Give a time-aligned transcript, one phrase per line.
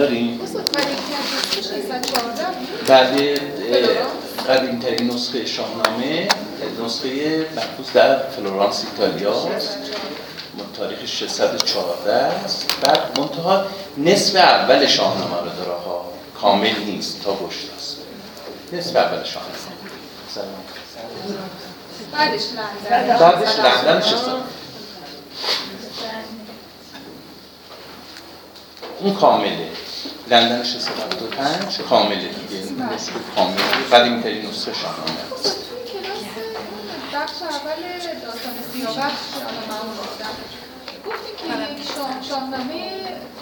[0.00, 3.20] داریم؟ استاد قدیمی از 614 بود بعد
[4.48, 6.28] قدیم ترین نسخه شاهنامه
[6.84, 9.78] نسخه محفوظ در فلورانس ایتالیا است.
[10.76, 12.74] تاریخ 614 است.
[12.82, 13.64] بعد منتها
[13.98, 16.04] نصف اول شاهنامه رو داره ها.
[16.40, 17.96] کامل نیست تا گشت است.
[18.72, 19.54] نصف اول شاهنامه.
[20.34, 20.48] سلام.
[22.12, 23.18] بعدش لندن.
[23.18, 24.42] بعدش لندن
[29.00, 29.79] اون کامله.
[30.30, 33.56] لندن 675 کامله دیگه نسخه کامله.
[33.92, 35.56] قدیمی ترین نسخه شاهنامه است
[37.14, 37.82] بخش اول
[38.24, 38.96] داستان سیاوش
[41.06, 42.90] گفتیم که شاه- شاهنامه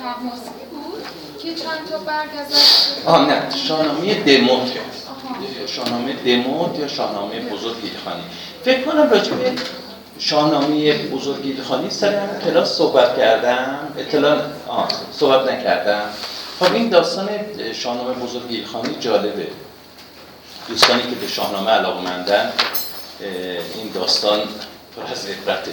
[0.02, 1.02] تحماسی بود
[1.42, 4.68] که چند تا برگ ازش آه نه شاهنامه دموت.
[5.66, 8.22] شاهنامه دموت یا شاهنامه بزرگ ایلخانی
[8.64, 9.52] فکر کنم راجع به
[10.18, 13.78] شاهنامه بزرگ ایلخانی سر هم کلاس صحبت کردم.
[13.98, 16.02] اطلاع آه صحبت نکردم.
[16.58, 17.28] خب این داستان
[17.72, 19.46] شاهنامه بزرگ ایلخانی جالبه.
[20.68, 22.52] دوستانی که به شاهنامه علاقمندن
[23.74, 24.40] این داستان
[24.96, 25.70] پر از عبرته.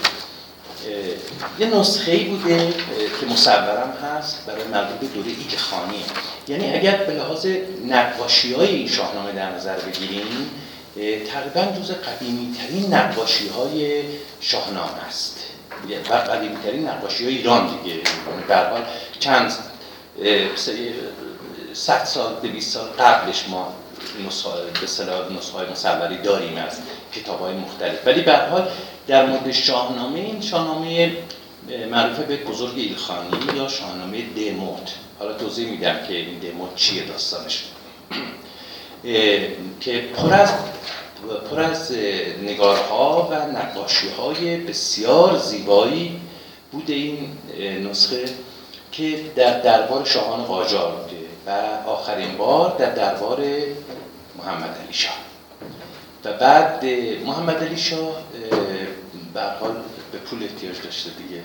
[1.60, 2.74] یه نسخه ای بوده
[3.20, 6.06] که مصورم هست برای مربوط به دوره ایلخانیه
[6.48, 7.48] یعنی اگر به لحاظ
[7.88, 10.50] نقاشی های این شاهنامه در نظر بگیریم
[11.34, 14.04] تقریبا جز قدیمی ترین نقاشی های
[14.42, 15.40] شاهنامه است.
[16.10, 17.96] و قدیمی ترین نقاشی های ایران دیگه.
[17.96, 18.82] یعنی به هر حال
[19.20, 19.54] چند
[21.74, 23.74] صد سال دویست سال قبلش ما
[24.74, 26.80] به اصطلاح نسخه مصوری داریم از
[27.14, 28.68] کتاب های مختلف ولی به حال
[29.08, 31.18] در مورد شاهنامه این شاهنامه
[31.70, 37.04] اه، معروف به بزرگ ایلخانی یا شاهنامه دموت حالا توضیح میدم که این دموت چیه
[37.04, 37.64] داستانش
[39.80, 40.54] که پر از
[41.52, 41.92] پر از
[42.44, 46.20] نگارها و نقاشی های بسیار زیبایی
[46.72, 47.38] بوده این
[47.90, 48.26] نسخه
[48.98, 51.52] که در دربار شاهان قاجار بوده و
[51.90, 53.46] آخرین بار در دربار
[54.38, 55.18] محمد علی شاه.
[56.26, 56.86] و بعد
[57.26, 58.18] محمد علی شاه اه،
[59.34, 59.76] به حال
[60.12, 61.42] به پول احتیاج داشته دیگه.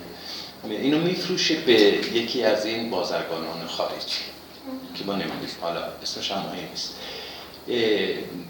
[0.82, 4.20] اینو میفروشه به یکی از این بازرگانان خارجی
[4.98, 5.48] که ما نمی‌دونیم.
[5.60, 6.94] حالا اسمش هم مهم نیست.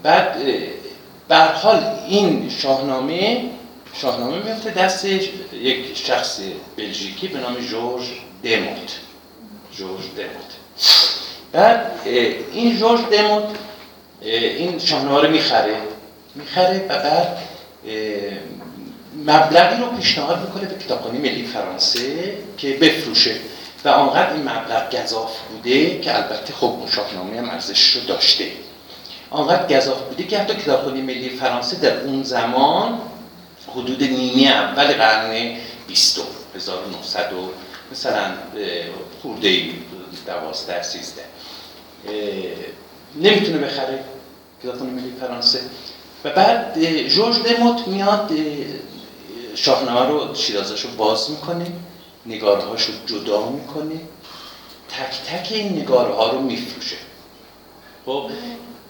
[0.03, 0.37] بعد
[1.27, 3.49] به حال این شاهنامه
[3.93, 6.39] شاهنامه میفته دست یک شخص
[6.77, 8.03] بلژیکی به نام جورج
[8.43, 8.99] دموت
[9.77, 10.51] جورج دموت
[11.51, 11.99] بعد
[12.53, 13.43] این جورج دموت
[14.21, 15.77] این شاهنامه رو می‌خره.
[16.35, 17.37] می‌خره و بعد
[19.25, 23.35] مبلغی رو پیشنهاد می‌کنه به کتابخانه ملی فرانسه که بفروشه.
[23.85, 28.51] و آنقدر این مبلغ گذاف بوده که البته خب اون شاهنامه هم ارزشش رو داشته.
[29.29, 33.01] آنقدر گذاف بوده که حتی کتابخانه ملی فرانسه در اون زمان
[33.67, 35.57] حدود نیمه اول قرن
[35.87, 36.21] بیستم
[36.55, 37.49] 1900 و
[37.91, 38.33] مثلا
[39.21, 39.73] خورده ای
[40.25, 41.25] دوازده سیزده.
[43.15, 44.03] نمی‌تونه بخره
[44.63, 45.59] کتابخانه ملی فرانسه.
[46.23, 48.37] و بعد جورج دموت میاد اه،
[49.55, 51.65] شاهنامه رو شیرازش رو باز می‌کنه
[52.25, 54.01] نگارهاش رو جدا می‌کنه
[54.89, 56.95] تک تک این نگاره ها رو میفروشه.
[58.05, 58.29] خب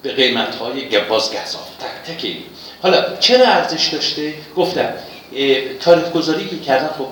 [0.02, 2.44] به قیمت های باز گذاف تک تک این.
[2.82, 4.90] حالا چرا ارزش داشته؟ گفتم
[5.80, 7.08] تاریخ گذاری که کردن خب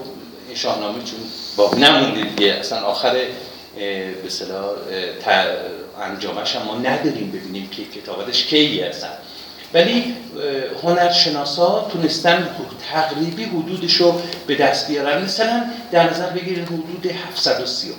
[0.55, 1.19] شاهنامه چون
[1.57, 3.13] با نمونده دیگه اصلا آخر
[3.75, 4.63] به اصطلاح
[6.01, 9.09] انجامش هم ما نداریم ببینیم که کتابتش کی هستن
[9.73, 10.15] ولی
[10.83, 12.55] هنرشناسا تونستن
[12.91, 15.23] تقریبی حدودش رو به دست بیارن.
[15.23, 17.95] مثلا در نظر بگیرید حدود 735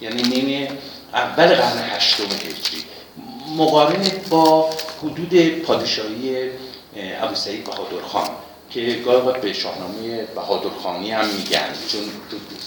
[0.00, 0.68] یعنی نیمه
[1.14, 2.84] اول قرن هشتم هجری.
[3.56, 4.70] مقارن با
[5.02, 6.48] حدود پادشاهی اه،
[6.96, 8.28] ابو سعید بهادر خان
[8.70, 11.68] که گاهی به شاهنامه بهادر خانی هم میگن.
[11.88, 12.00] چون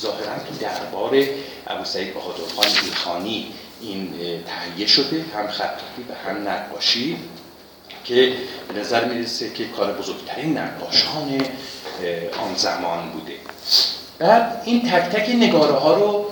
[0.01, 1.23] ظاهرا تو دربار
[1.67, 4.13] ابو سعید بهادر خان ایلخانی این
[4.45, 7.17] تهیه شده هم خطاطی و هم نقاشی
[8.03, 8.33] که
[8.67, 11.41] به نظر می‌رسه که کار بزرگترین نقاشان
[12.39, 13.33] آن زمان بوده.
[14.19, 16.25] بعد این تک تک نگاره ها رو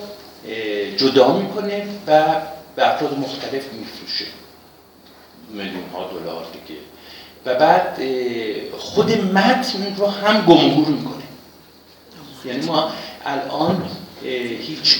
[0.97, 2.41] جدا می‌کنه و
[2.75, 4.25] به افراد مختلف میفروشه.
[5.49, 6.79] میلیون ها دلار دیگه.
[7.45, 7.99] و بعد
[8.77, 11.23] خود متن رو هم گمگور می‌کنه.
[12.45, 12.91] یعنی ما
[13.25, 13.85] الان
[14.59, 14.97] هیچ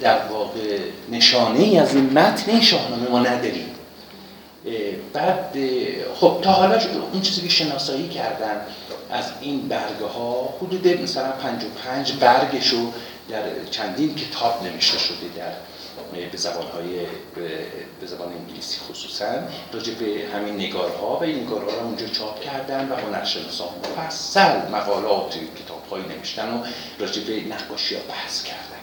[0.00, 0.78] در واقع
[1.10, 3.74] نشانه ای از این متن شاهنامه ما نداریم.
[5.12, 5.56] بعد
[6.20, 6.80] خب تا حالا
[7.12, 8.60] اون چیزی که شناسایی کردن
[9.10, 12.92] از این برگه ها حدود مثلا 55 برگش رو
[13.28, 15.52] در چندین کتاب نوشته شده در
[16.32, 17.06] به زبانهای
[18.00, 19.32] به زبان انگلیسی خصوصا
[19.72, 25.38] راجع به همین نگارها و این نگارها رو اونجا چاپ کردن و هنرشناسان مفصل مقالات
[25.64, 26.64] کتابهایی نوشتن و
[26.98, 28.78] راجع به نقاشی ها بحث کردن.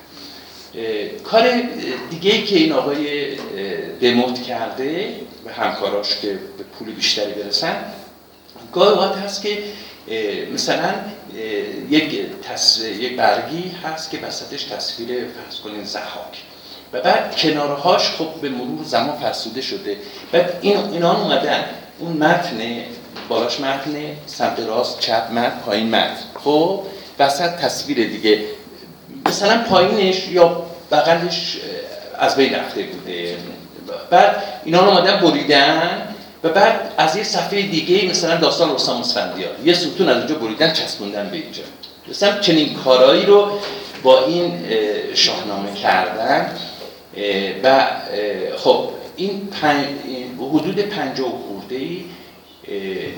[1.24, 1.62] کار
[2.10, 3.36] دیگه که این آقای
[4.02, 5.16] دموت کرده
[5.46, 7.94] و همکاراش که به پول بیشتری برسن
[8.74, 9.64] گاهی هست که
[10.54, 10.94] مثلا
[11.90, 12.82] یک, تص...
[12.82, 16.44] یک برگی هست که وسطش تصویر فرض کنین زحاک
[16.94, 19.98] و بعد کنارهاش خب به مرور زمان فرسوده شده.
[20.32, 21.66] بعد این اینا اومدن.
[22.00, 22.58] اون متن
[23.30, 23.92] بالاش متن
[24.26, 26.24] سمت راست چپ متن پایین متن.
[26.44, 26.82] خب
[27.20, 28.40] وسط تصویر دیگه.
[29.26, 31.58] مثلا پایینش یا بغلش
[32.20, 33.38] از بین رفته بوده.
[34.10, 36.02] بعد اینا رو اومدن بریدن
[36.44, 39.52] و بعد از یه صفحه دیگه مثلا داستان رستم اسفندیار.
[39.66, 41.64] یه ستون از اونجا بریدن چسبوندن به اینجا.
[42.10, 43.52] مثلا چنین کارایی رو
[44.04, 46.50] با این اه، شاهنامه کردن.
[47.64, 47.88] و
[48.58, 49.86] خب این پنج
[50.40, 52.06] حدود پنجاه خورده ای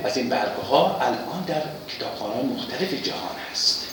[0.04, 1.62] از این برگه ها الان در
[1.96, 3.88] کتابخانه مختلف جهان هست.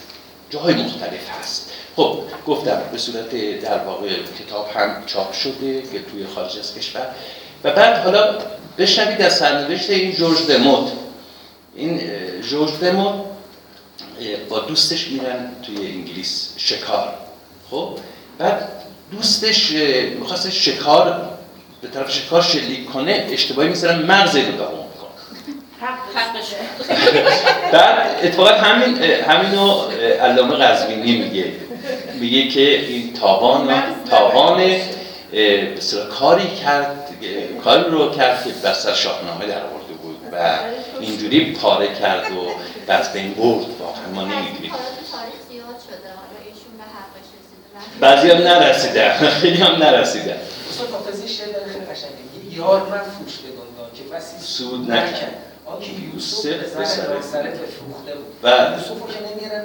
[0.51, 1.71] جاهای مختلف هست.
[1.97, 4.09] خب گفتم به صورت در واقع
[4.39, 7.07] کتاب هم چاپ شده که توی خارج از کشور.
[7.65, 8.39] و بعد حالا
[8.79, 10.93] بشنوید از سرنوشت این جورج دموت.
[11.77, 12.01] این
[12.43, 13.15] جورج دموت
[14.49, 17.15] با دوستش میرن توی انگلیس شکار.
[17.71, 17.99] خب
[18.39, 19.71] بعد دوستش
[20.21, 21.31] می‌خواست شکار
[21.83, 24.69] به طرف شکار شلیک کنه اشتباهی می‌ذارن مغز می‌کنه
[26.15, 26.57] حقشه
[27.73, 29.81] بعد اتفاقا همین همینو
[30.21, 31.53] علامه قزوینی میگه.
[32.21, 34.71] میگه که این تاوان تاوان
[35.33, 37.09] اصطلاح کاری کرد
[37.65, 40.59] کاری رو کرد که بر سر شاهنامه در آورده بود و
[41.01, 43.67] اینجوری پاره کرد و از بین برد.
[43.81, 44.73] واقعا ما نمی‌دونیم
[45.13, 47.67] تاریخ زیاد شده حالا ایشون به حقش رسیده
[48.01, 50.37] بعضی هم نرسیدن خیلی هم نرسیدن
[50.71, 52.51] اصلا فانتزی شعر داره خیلی قشنگه.
[52.51, 55.37] یه یار من فروش به دنیا که بسی سود نکرد.
[55.67, 58.35] آنکه یوسف یوسف به به سر- سر سرت فروخته بود.
[58.43, 59.65] و- یوسف رو که نمیرن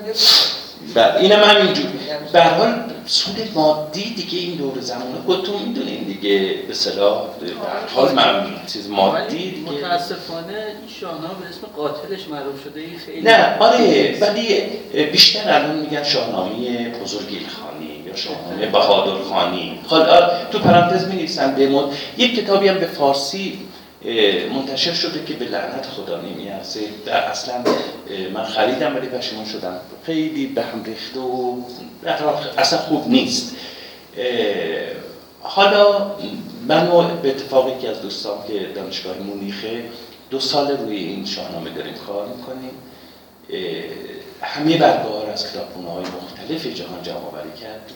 [0.95, 1.85] بعد اینم همینجور.
[2.33, 6.53] به هر حال سود مادی دیگه این دور زمانه خودتون می‌دونین دیگه.
[6.67, 9.71] به صلاح به هر حال من چیز مادی دیگه.
[9.71, 12.79] متاسفانه این شاهنامه به اسم قاتلش معروف شده.
[12.79, 14.61] این خیلی نه آره ولی
[15.11, 21.83] بیشتر الان میگن شاهنامه بزرگیلخانی یا شاهنامه بهادرخانی حالا تو پرانتز می نویسن بمون
[22.17, 23.59] یک کتابی هم به فارسی
[24.53, 26.79] منتشر شده که به لعنت خدا نمیارزه.
[27.31, 27.63] اصلا
[28.33, 29.79] من خریدم ولی پشیمان شدم.
[30.05, 31.55] خیلی به هم ریخته و
[32.57, 33.55] اصلا خوب نیست.
[35.41, 36.11] حالا
[36.67, 36.89] من
[37.21, 39.83] به اتفاقی که از دوستان که دانشگاه مونیخه
[40.29, 42.71] دو سال روی این شاهنامه داریم کار می‌کنیم.
[44.41, 47.95] همه برگه از کتابخونه های مختلف جهان جمع آوری کردیم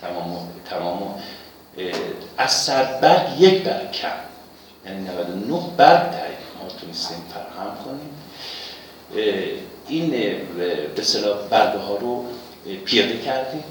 [0.00, 1.14] تمام تمام
[2.38, 4.08] از سر برگ یک برگ کم.
[4.86, 8.10] یعنی 99 برگ تایید ما تونستیم فراهم کنیم.
[9.88, 10.10] این
[10.58, 12.24] به اصطلاح برگه ها رو
[12.84, 13.64] پیاده کردیم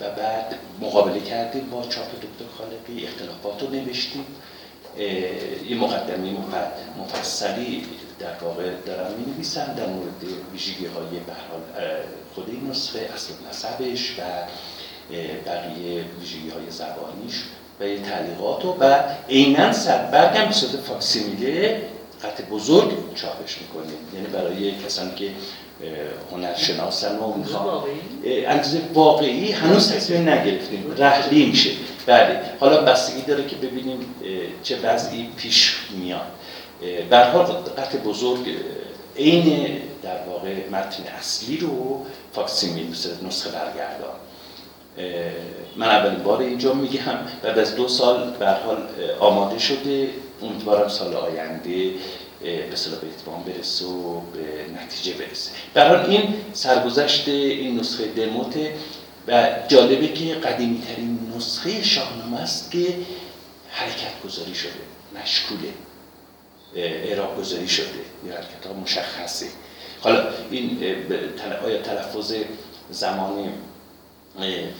[0.00, 4.26] و بعد مقابله کردیم با چاپ دکتر خالقی اختلافات رو نوشتیم.
[4.98, 5.06] اه،
[5.70, 7.86] یه مقدمه مف- مفصلی
[8.18, 10.22] در واقع دارن می نویسن در مورد
[10.52, 11.20] ویژگی های
[12.34, 14.22] خود این نسخه اصل نسبش و
[15.46, 17.34] بقیه ویژگی های زبانیش
[17.80, 21.82] و یه تعلیقات و عینا سربرگ هم به صورت فاکسیمیله
[22.22, 25.90] قطع بزرگ چاپش می‌کنیم یعنی برای کسانی که اه،
[26.32, 30.94] هنرشناسن و می‌خوان واقعی؟ اندازه واقعی هنوز تصمیم نگرفتیم.
[30.98, 31.70] رحلی میشه.
[32.06, 32.40] بله.
[32.60, 33.98] حالا بستگی داره که ببینیم
[34.62, 36.26] چه وضعی پیش میاد.
[37.12, 38.56] هر حال قطع بزرگ
[39.16, 44.16] عین در واقع متن اصلی رو فاکسیمیل نسخه برگردان.
[45.76, 48.88] من اولین بار اینجا میگم بعد از دو سال به حال
[49.20, 50.10] آماده شده.
[50.42, 51.90] امیدوارم سال آینده
[52.40, 55.50] به اصطلاح به اتمام برسه و به نتیجه برسه.
[55.88, 58.74] حال این سرگذشت این نسخه دموته
[59.28, 62.94] و جالبه که قدیمی ترین نسخه شاهنامه است که
[63.70, 64.70] حرکت گذاری شده
[65.22, 65.68] مشکوله.
[66.76, 67.86] اعراب گذاری شده.
[68.26, 69.46] یا حرکت ها مشخصه.
[70.00, 70.78] حالا این
[71.64, 72.34] آیا تلفظ
[72.90, 73.52] زمان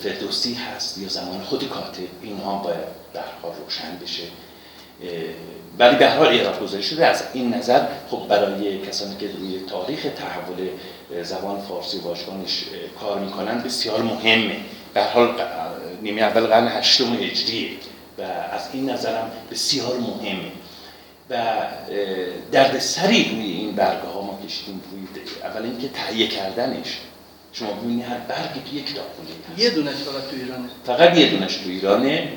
[0.02, 2.76] فردوسی هست یا زمان خود کاتب اینها باید
[3.14, 4.22] در حال روشن بشه.
[5.78, 7.06] ولی به حال اعراب گذاری شده.
[7.06, 10.68] از این نظر خب برای کسانی که روی تاریخ تحول
[11.22, 12.64] زبان فارسی واژگانش
[13.00, 14.56] کار می‌کنن بسیار مهمه.
[14.94, 15.40] به حال
[16.02, 17.18] نیمه اول قرن هشتم
[18.18, 18.22] و
[18.52, 20.52] از این نظرم بسیار مهمه.
[21.30, 21.76] و اه،
[22.52, 27.00] دردسری روی این برگه ها ما کشیدیم روی اول اینکه تهیه کردنش.
[27.52, 29.58] شما ببینید هر برگی که یک کتابخونه هست.
[29.58, 30.68] یه دونش فقط تو ایرانه.
[30.84, 32.28] فقط یه دونش تو ایرانه.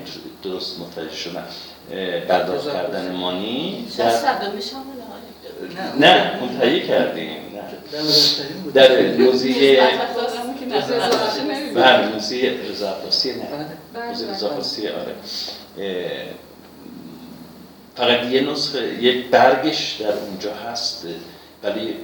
[0.44, 1.44] درست متوجه شدم.
[1.92, 4.06] اه، برداشت کردن مانی در...
[6.00, 6.40] نه.
[6.42, 7.30] اون تهیه کردیم.
[7.30, 8.02] نه.
[8.74, 9.54] در از وقتی
[10.60, 10.66] که
[11.74, 12.08] بله.
[12.08, 13.46] موزه رضا عباسی نه.
[13.94, 14.08] بله.
[14.08, 15.16] موزه رضا عباسی آره
[18.00, 21.08] فقط یه نسخه یه برگش در اونجا هست
[21.64, 21.96] ولی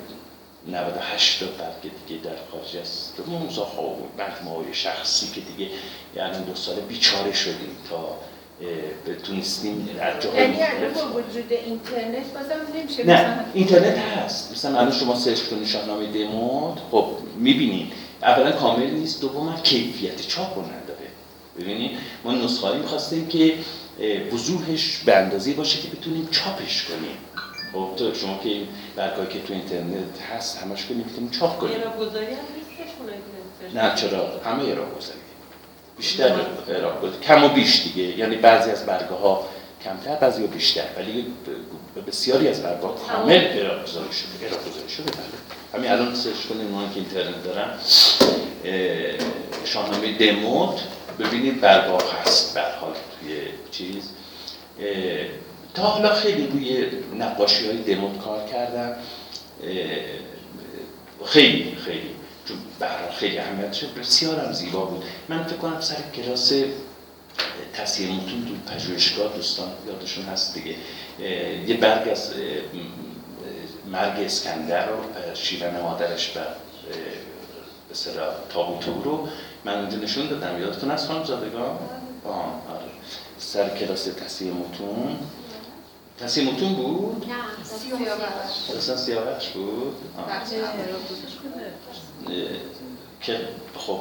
[0.68, 5.72] 98 تا برگ دیگه در خارج است موزه ها و مجموعه های شخصی که دیگه
[6.16, 8.18] یعنی دو سال بیچاره شدیم تا
[9.08, 14.52] بتونستیم از جاهای یعنی با وجود اینترنت بازم نمیشه نه اینترنت هست.
[14.52, 17.92] مثلا الان شما سرچ کنید شاهنامه دموت خب می‌بینید.
[18.22, 21.08] اولا کامل نیست دوما کیفیت چاپ رو نداره.
[21.60, 21.92] ببینید
[22.24, 23.54] ما نسخه هایی می‌خواستیم که
[24.34, 27.18] وضوحش به اندازه باشه که بتونیم چاپش کنیم.
[27.74, 31.78] خب تو شما که این برگاهی که تو اینترنت هست همش که می‌تونیم چاپ کنیم.
[32.00, 35.20] گذاری هم نیستش نه چرا؟ همه اعراب گذاری
[35.98, 36.36] بیشتر
[36.68, 38.18] اعراب گذاری کم و بیش دیگه.
[38.18, 39.48] یعنی بعضی از برگه ها
[39.84, 40.84] کمتر بعضی ها بیشتر.
[40.98, 41.26] ولی
[42.08, 44.46] بسیاری از برگه ها کامل اعراب گذاری شده.
[44.46, 45.24] اعراب گذاری شده بله.
[45.74, 47.70] همین الان سرچ کنید اونایی که اینترنت دارن
[48.66, 50.80] اه، شاهنامه دموت.
[51.20, 53.38] ببینید برگه ها هست به هر حال توی
[53.78, 54.10] چیز.
[55.74, 56.88] تا حالا خیلی روی
[57.20, 58.96] نقاشی های دموت کار کردم.
[61.26, 62.10] خیلی خیلی.
[62.48, 65.04] چون حال خیلی اهمیتش بسیار هم زیبا بود.
[65.30, 66.54] من فکر کنم سر کلاس
[67.74, 70.76] تصحیح متون تو پژوهشگاه دوستان یادشون هست دیگه.
[71.68, 72.34] یه برگ از
[73.92, 74.96] مرگ اسکندر رو
[75.34, 76.46] شیون مادرش و به
[77.92, 79.28] اصطلاح تابوت او رو
[79.66, 80.62] من اونجا نشون دادم.
[80.62, 81.78] یادتون هست خانم زادگان؟
[83.40, 85.20] سر کلاس تصحیح متون
[86.20, 88.78] تصحیح متون بود؟ نه سیاوش.
[88.78, 90.36] اصلا سیاوش بود؟ اول.
[93.22, 93.40] که
[93.78, 94.00] خب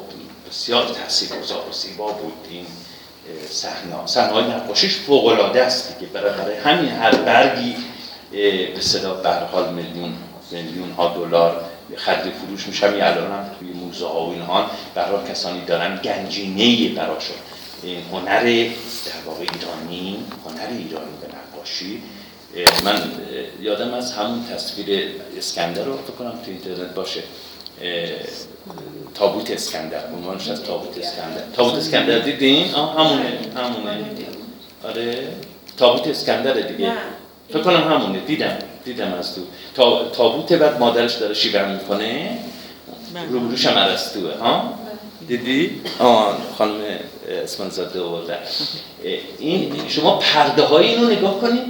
[0.48, 2.66] بسیار تاثیرگذار و زیبا بود این
[3.48, 7.76] صحنه صحنه های نقاشیش فوق العاده است دیگه برای برای همین هر برگی
[8.74, 10.14] به صدا به هر حال میلیون
[10.50, 11.64] میلیون ها دلار
[11.96, 16.94] خرید فروش میشه همین الان هم توی موزه ها و اینها حال کسانی دارن گنجینه
[16.94, 17.36] براشون
[18.12, 22.02] هنر در واقع ایرانی هنر ایرانی به نقاشی
[22.84, 23.02] من
[23.60, 27.22] یادم از همون تصویر اسکندر رو فکر کنم تو اینترنت باشه.
[29.14, 31.42] تابوت اسکندر عنوانش از تابوت اسکندر.
[31.56, 34.04] تابوت اسکندر دیدین؟ آه همونه همونه.
[34.84, 35.28] آره.
[35.76, 36.92] تابوت اسکندر دیگه.
[37.48, 38.20] فکر کنم همونه.
[38.20, 39.40] دیدم دیدم از تو.
[39.74, 40.08] تا...
[40.08, 42.38] تابوت بعد مادرش داره شیون می‌کنه.
[43.30, 44.74] روبروش هم عرستوه ها؟
[45.28, 46.80] دیدی؟ آه خانم
[47.44, 48.38] اسمان زاده آوردن.
[49.38, 51.62] این شما پرده های اینو نگاه کنید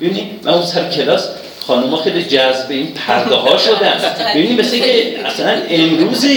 [0.00, 1.28] ببینید من اون سر کلاس
[1.60, 4.00] خانوما خیلی جذب این پرده ها شدن.
[4.34, 6.30] ببینید مثل که اصلا امروزه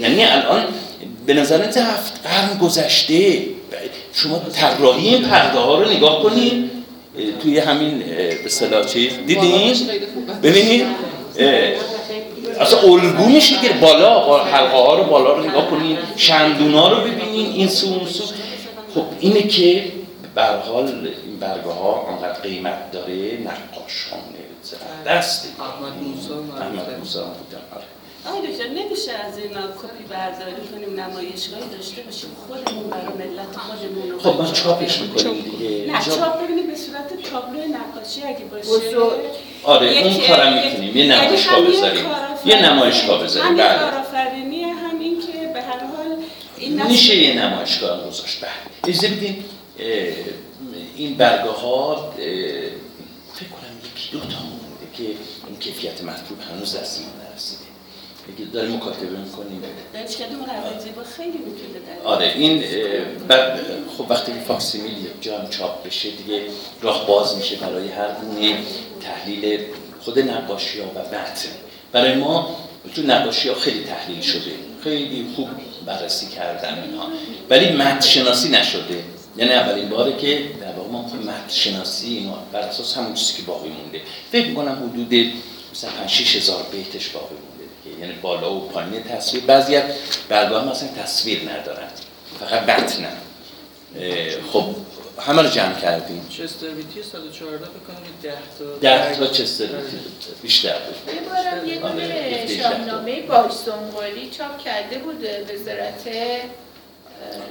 [0.00, 0.64] یعنی الان
[1.26, 3.42] به نظر هفت قرن گذشته؟
[4.12, 6.70] شما طراحی این پرده ها رو نگاه کنید
[7.42, 9.12] توی همین به اصطلاح چیز.
[9.26, 9.74] دیدین؟
[10.42, 10.86] ببینید
[12.60, 17.00] اصلا الگو میشه که بالا با حلقه ها رو بالا رو نگاه کنین شندونا رو
[17.00, 18.24] ببینین این سو اون سو
[18.94, 19.84] خب اینه که
[20.34, 20.86] به هر حال
[21.26, 24.18] این برگه ها انقدر قیمت داره نقاش ها
[25.06, 25.62] دست دیگه.
[25.62, 26.28] احمد موسی
[26.60, 27.84] احمد بودن آره.
[28.26, 34.10] آقای دکتر نمیشه از اینا کپی برداری کنیم نمایشگاهی داشته باشیم؟ خودمون برای ملت خودمون
[34.10, 35.92] رو خب ما چاپش می‌کنیم دیگه.
[35.92, 38.96] نه چاپ- چاپ ببینید به صورت تابلو نقاشی اگه باشه.
[39.62, 40.96] آره اون کارم یک- می‌تونیم.
[40.96, 42.04] یه یعنی نمایشگاه بذاریم.
[42.44, 43.56] یه نمایشگاه بذاریم.
[43.56, 43.78] بله.
[43.78, 46.16] کارآفرینی هم این که به هر حال
[46.58, 48.40] این میشه یه نمایشگاه گذاشت.
[48.40, 48.50] بله.
[48.94, 49.44] اجازه بدین
[50.96, 52.12] این برگه ها
[53.34, 55.02] فکر کنم یکی دو تا مونده که
[55.48, 57.63] این کیفیت مطلوب هنوز دستمون نرسیده.
[58.28, 59.62] اگه داریم مکاتبه می‌کنیم.
[59.94, 62.64] دانشکده مربع زیبا خیلی می‌تونه آره این
[63.28, 63.60] بعد
[63.98, 66.42] خب وقتی که فاکسیمیل یک جا هم چاپ بشه دیگه
[66.82, 68.58] راه باز میشه برای هر گونه
[69.00, 69.60] تحلیل
[70.00, 71.48] خود نقاشی ها و متن
[71.92, 72.56] برای ما
[72.94, 74.52] تو نقاشی ها خیلی تحلیل شده.
[74.84, 75.48] خیلی خوب
[75.86, 77.08] بررسی کردن اینها
[77.50, 79.04] ولی متن شناسی نشده.
[79.36, 83.42] یعنی اولین باره که در واقع ما متن شناسی اینا بر اساس همون چیزی که
[83.42, 84.00] باقی مونده.
[84.32, 85.32] فکر می‌کنم حدود
[85.72, 87.34] مثلا 5 6 هزار بیتش باقی
[88.04, 89.44] یعنی بالا و پایین تصویر.
[89.44, 89.82] بعضی از
[90.28, 91.88] برگاه مثلا تصویر ندارن.
[92.40, 92.92] فقط
[94.00, 94.64] اه، خب
[95.26, 96.26] همه رو جمع کردیم.
[96.30, 99.66] چسترویتی 114 بکنم 10 تا ده تا چستر
[100.42, 101.14] بیشتر بود.
[101.14, 106.08] یه بارم یه آره، دونه گفته شاهنامه باجسنگاری چاپ کرده بود وزارت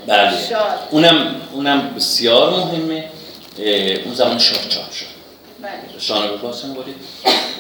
[0.08, 0.48] بله.
[0.50, 0.88] شاد.
[0.92, 3.10] اونم اونم بسیار مهمه.
[4.06, 5.13] اون زمان شاه چاپ شد.
[5.64, 6.00] بله.
[6.00, 6.96] شاهنامه باستانگاری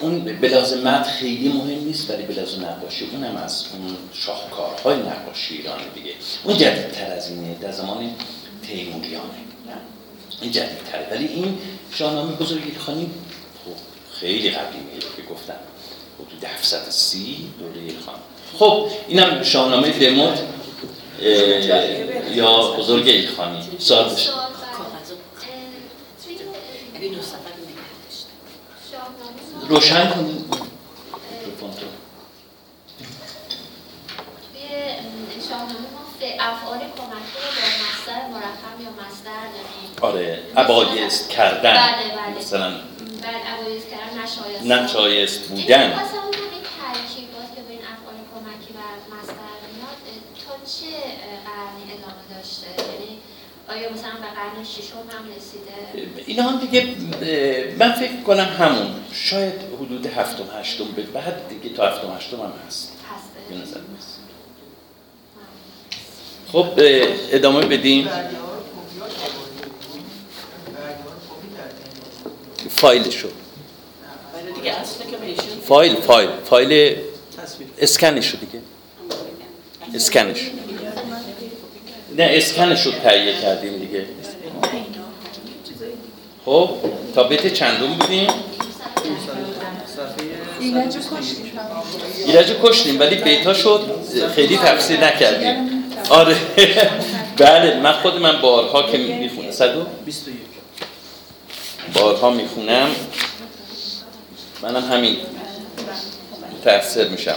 [0.01, 4.95] اون به لحاظ متن خیلی مهم نیست ولی به لحاظ نقاشی اونم از اون شاهکارهای
[4.97, 6.11] نقاشی ایران دیگه.
[6.43, 8.09] اون جدیدتر از اینه در زمان
[8.67, 9.23] تیموریانه.
[10.41, 11.07] این جدیدتره.
[11.11, 11.57] ولی این
[11.93, 13.09] شاهنامه بزرگی خانی
[13.65, 13.71] خب
[14.19, 15.53] خیلی قدیمیه که گفتم.
[16.19, 18.15] حدود 730 دوره خان
[18.59, 20.39] خب اینم شاهنامه دموت
[22.31, 24.73] یا بزرگ ایلخانی سال بشه سوال بعد.
[24.77, 25.17] کاغذ اه،
[26.25, 26.35] توی
[26.93, 28.29] یعنی دو سفر نگه داشته
[28.91, 30.45] شاهنامه ما- روشن کنید
[31.31, 31.71] میکروفون
[35.49, 36.03] شاهنامه ما
[36.39, 38.21] افعال کمکی رو با مصدر
[38.83, 41.73] یا مصدر داریم آره ابایست کردن.
[41.73, 42.37] بله بله.
[42.39, 42.69] مثلا
[43.23, 45.89] بعد عوایز کردن نشایست نشایست بودن.
[45.93, 48.81] مثلا اون این ترکیبات که به این افعال کمکی و
[49.15, 49.99] مصدر میاد
[50.45, 50.95] تا چه
[51.45, 53.19] قرنی ادامه داشته؟ یعنی
[53.69, 56.87] آیا مثلا به قرن ششم هم رسیده؟ اینا هم دیگه
[57.79, 58.95] من فکر کنم همون.
[59.13, 62.93] شاید حدود هفتم هشتم به بعد دیگه تا هفتم هشتم هم هست.
[63.49, 63.79] به نظر.
[66.51, 66.67] خب
[67.31, 68.09] ادامه بدیم.
[72.69, 73.27] فایلشو.
[75.67, 76.29] فایل فایل.
[76.45, 76.97] فایل
[77.37, 77.67] تصویر.
[77.77, 78.59] اسکنشو دیگه.
[79.95, 80.51] اسکنش.
[82.17, 84.05] نه اسکنش رو تهیه کردیم دیگه.
[86.45, 86.69] خب
[87.15, 88.27] تا بیت چندم بودیم؟
[92.25, 92.99] ایرج رو کشتیم.
[92.99, 93.81] ولی بیتا شد
[94.35, 95.83] خیلی تفسیر نکردیم.
[96.09, 96.35] آره.
[97.37, 99.87] بله من خود من بارها که می‌خونم.
[100.05, 100.35] 21
[101.93, 102.89] بارها می‌خونم.
[104.61, 105.17] منم همین
[106.59, 107.35] متأثر میشم.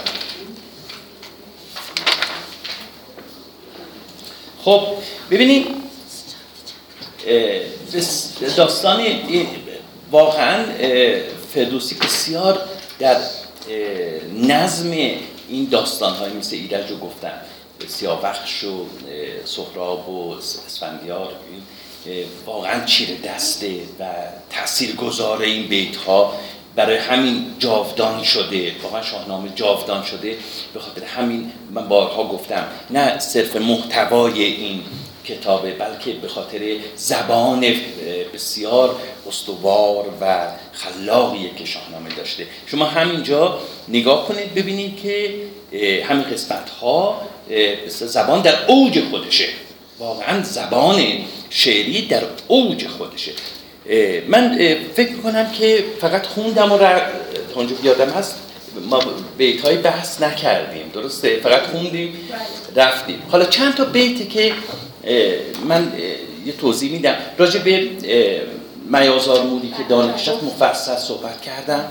[4.67, 4.87] خب
[5.31, 5.67] ببینید
[8.57, 9.07] داستان
[10.11, 10.65] واقعا
[11.55, 12.69] فردوسی بسیار
[12.99, 13.17] در
[14.35, 14.91] نظم
[15.49, 17.33] این داستان های مثل ایرج رو گفتن.
[17.87, 18.87] سیاوخش و
[19.45, 21.33] سهراب و اسفندیار
[22.47, 24.05] واقعا چیره دسته و
[24.51, 26.35] تأثیر گذاره این بیت ها
[26.77, 28.73] برای همین جاودان شده.
[28.83, 30.37] واقعا شاهنامه جاودان شده.
[30.75, 34.83] به خاطر همین من بارها گفتم نه صرف محتوای این
[35.25, 36.61] کتابه بلکه به خاطر
[36.97, 37.75] زبان
[38.35, 38.97] بسیار
[39.29, 42.47] استوار و خلاقیه که شاهنامه داشته.
[42.67, 45.35] شما همینجا نگاه کنید ببینید که
[46.05, 47.21] همین قسمت ها
[47.87, 49.49] زبان در اوج خودشه.
[49.99, 51.05] واقعا زبان
[51.51, 53.33] شعری در اوج خودشه.
[54.29, 54.59] من
[54.95, 56.79] فکر می‌کنم که فقط خوندم و
[57.55, 58.39] اونجا یادم هست
[58.91, 59.01] ما
[59.39, 62.15] بیت های بحث نکردیم درسته؟ فقط خوندیم
[62.77, 63.23] رفتیم.
[63.29, 64.53] حالا چند تا بیتی که
[65.69, 65.93] من
[66.47, 67.15] یه توضیح میدم.
[67.39, 67.91] راجع به
[68.91, 71.85] میازار مودی که دانشجات مفصل صحبت کردم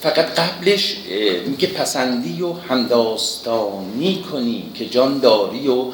[0.00, 0.96] فقط قبلش
[1.46, 5.84] میگه پسندی و همداستانی کنی که جان داری و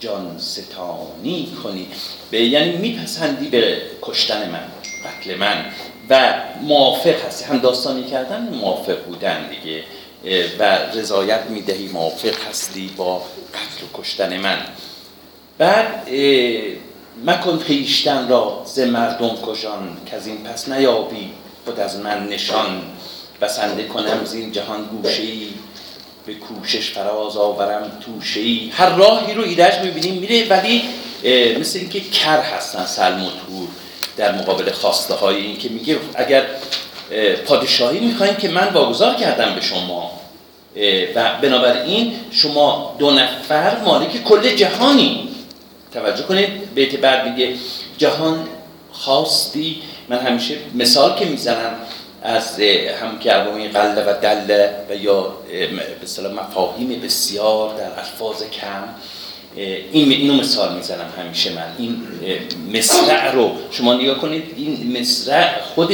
[0.00, 1.88] جان ستانی کنی.
[2.30, 4.64] به یعنی میپسندی به کشتن من
[5.04, 5.64] قتل من.
[6.10, 7.44] و موافق هستی.
[7.44, 9.84] هم داستانی کردن موافق بودن دیگه.
[10.58, 13.18] و رضایت می‌دهی موافق هستی با
[13.54, 14.58] قتل و کشتن من.
[15.58, 16.08] بعد
[17.24, 21.30] مکن خیشتن را ز مردم کشان که از این پس نیابی
[21.64, 22.82] خود از من نشان.
[23.40, 25.22] بسنده کنم زین جهان گوشه
[26.28, 30.48] به کوشش فراز آورم توشه ای هر راهی رو ایرج می‌بینیم میره.
[30.48, 30.82] ولی
[31.60, 33.68] مثل اینکه کر هستن سلم و تور
[34.16, 36.44] در مقابل خواسته های این که میگه اگر
[37.12, 40.20] اه، پادشاهی می‌خواین که من واگذار کردم به شما.
[41.14, 45.28] و بنابراین شما دو نفر مالک کل جهانی.
[45.92, 47.54] توجه کنید بیت بعد میگه
[47.98, 48.48] جهان
[48.92, 49.82] خواستی.
[50.08, 51.74] من همیشه مثال که می‌زنم
[52.22, 52.60] از
[53.00, 55.34] هم که قله و دله و یا
[56.22, 58.84] به مفاهیم بسیار در الفاظ کم
[59.92, 61.72] این اینو مثال می‌زنم همیشه من.
[61.78, 62.02] این
[62.74, 65.90] مصرع رو شما نگاه کنید این مصرع خود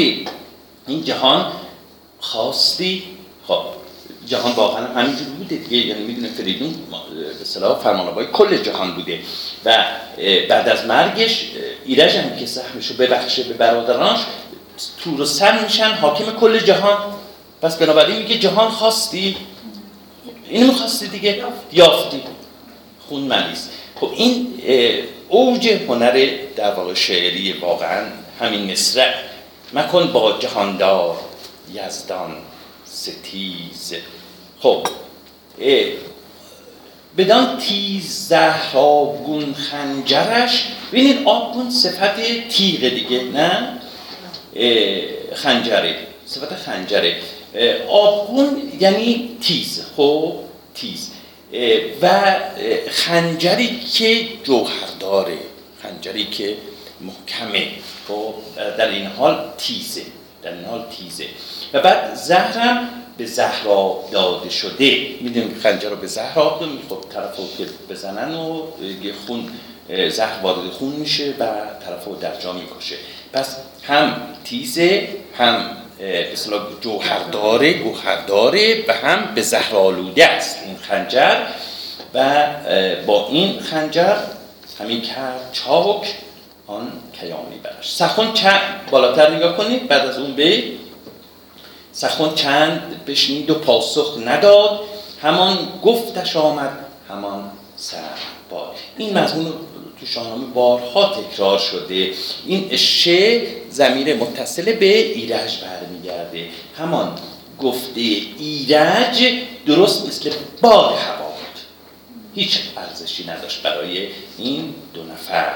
[0.87, 1.53] این جهان
[2.21, 3.03] خواستی
[3.47, 3.63] خب
[4.27, 9.21] جهان واقعا همینجور بوده دیگه یعنی می‌دونه فریدون به اصطلاح فرمانروای کل جهان بوده
[9.65, 9.85] و
[10.49, 11.47] بعد از مرگش
[11.85, 14.21] ایرج هم که سهمش رو ببخشه به برادرانش
[15.05, 16.99] تور و سر میشن حاکم کل جهان.
[17.63, 19.37] پس بنابراین میگه جهان خواستی؟
[20.49, 22.23] اینو می‌خواستی دیگه؟ یافتی.
[23.09, 23.69] خون ملیس
[24.01, 24.63] خب این
[25.29, 28.07] اوج هنر در واقع شعری واقعا
[28.41, 29.15] همین مصرع.
[29.73, 31.17] مکن با جهاندار
[31.75, 32.37] یزدان
[32.85, 33.95] ستیز.
[34.61, 34.87] خب
[37.19, 40.65] بدان تیز زهرابگون خنجرش.
[40.93, 42.17] ببینید آبگون صفت
[42.49, 43.79] تیغ دیگه نه؟
[45.35, 45.97] خنجره.
[46.27, 47.17] صفت خنجره.
[47.89, 49.83] آبگون یعنی تیز.
[49.97, 50.35] خب
[50.75, 51.11] تیز.
[52.03, 52.35] و
[52.91, 55.39] خنجری که جوهر داره.
[55.83, 56.57] خنجری که
[57.01, 57.69] محکمه.
[58.09, 58.35] خب
[58.79, 60.03] در این حال تیزه.
[60.43, 61.27] در این حال تیزه.
[61.73, 62.89] و بعد زهرم
[63.19, 65.09] به زهرا داده شده.
[65.21, 66.79] می‌دونیم خنجر رو به زهرا دادن.
[66.89, 68.63] خب طرف رو که بزنن و
[69.03, 69.51] یه خون
[70.09, 71.47] زهر وارد خون میشه و
[71.87, 72.97] طرف رو در جا می‌کشه.
[73.35, 80.77] پس هم تیزه هم به اصطلاح جوهرداره گوهرداره و هم به زهر آلوده است این
[80.77, 81.37] خنجر
[82.15, 82.47] و
[83.07, 84.17] با این خنجر
[84.81, 86.15] همین کرد چاک
[86.67, 90.65] آن کیانی برش سخن چند بالاتر نگاه کنید بعد از اون بیت
[91.93, 94.81] سخن چند بشنید و پاسخ نداد.
[95.23, 96.71] همان گفتش آمد
[97.09, 97.99] همان سر
[98.51, 98.75] باد.
[98.97, 99.53] این مضمون
[100.01, 102.11] تو شاهنامه بارها تکرار شده.
[102.47, 106.49] این شه زمیر متصل به ایرج برمیگرده.
[106.79, 107.13] همان
[107.61, 108.01] گفته
[108.39, 109.33] ایرج
[109.67, 110.31] درست مثل
[110.61, 111.61] باد هوا بود.
[112.35, 115.53] هیچ ارزشی نداشت برای این دو نفر.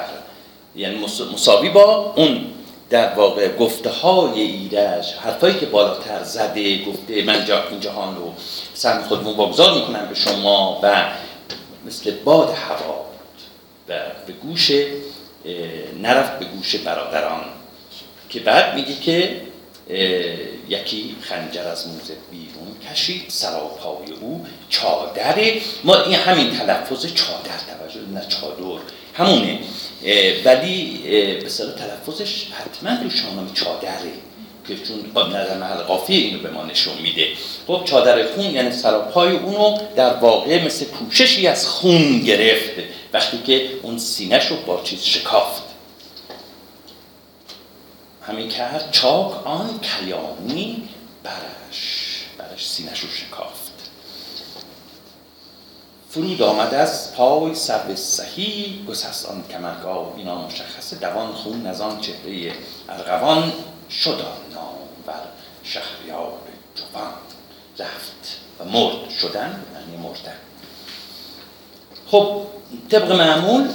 [0.76, 2.46] یعنی مس- مساوی با اون
[2.90, 5.06] در واقع گفته های ایرج.
[5.12, 8.32] حرفایی که بالاتر زده گفته من جا این جهان رو
[8.74, 11.04] سهم خودمون واگذار می‌کنم به شما و
[11.86, 13.07] مثل باد هوا
[13.88, 13.94] و
[14.26, 14.70] به گوش
[16.02, 17.44] نرفت به گوش برادران.
[18.28, 19.40] که بعد میگه که
[20.68, 28.00] یکی خنجر از موزه بیرون کشید سراپای او چادره ما این همین تلفظ چادر توجه
[28.14, 28.82] نه چادر.
[29.14, 29.58] همونه.
[30.44, 30.98] ولی
[31.42, 34.12] به تلفظش حتما تو شاهنامه چادره.
[34.68, 37.28] که چون نظر محل قافیه اینو به ما نشون میده.
[37.66, 42.70] خب چادر خون یعنی سراپای اونو در واقع مثل پوششی از خون گرفت.
[43.12, 45.62] وقتی که اون سینهش رو با چیز شکافت.
[48.26, 50.88] همین کرد چاک آن کیانی
[51.22, 53.72] برش برش سینهش رو شکافت.
[56.10, 60.14] فرود آمد از پای سر صحیح گسست آن کمرگاه.
[60.16, 62.52] اینا مشخصه دوان خون از آن چهره
[62.88, 63.52] ارغوان
[63.90, 64.20] شد
[65.08, 65.28] نامور
[65.64, 66.32] شهریار
[66.74, 67.12] جوان
[67.78, 70.36] رفت و مرد شدن یعنی مردن.
[72.06, 72.42] خب
[72.90, 73.68] طبق معمول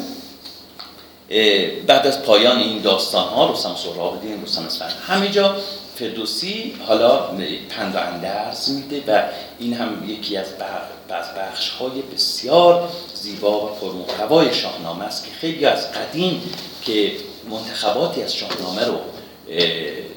[1.88, 5.56] بعد از پایان این داستان ها رستم سهراب رستم اسفند همه جا
[5.96, 7.28] فردوسی حالا
[7.70, 9.24] پند و اندرز میده و
[9.60, 10.48] این هم یکی از
[11.38, 16.42] بخش های بسیار زیبا و پرمحتوای شاهنامه است که خیلی از قدیم
[16.82, 17.12] که
[17.50, 19.00] منتخباتی از شاهنامه رو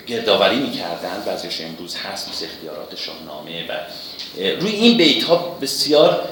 [0.07, 1.23] گردآوری می‌کردن.
[1.27, 3.73] بعضیش امروز هست مثل اختیارات شاهنامه و
[4.61, 6.29] روی این بیت ها بسیار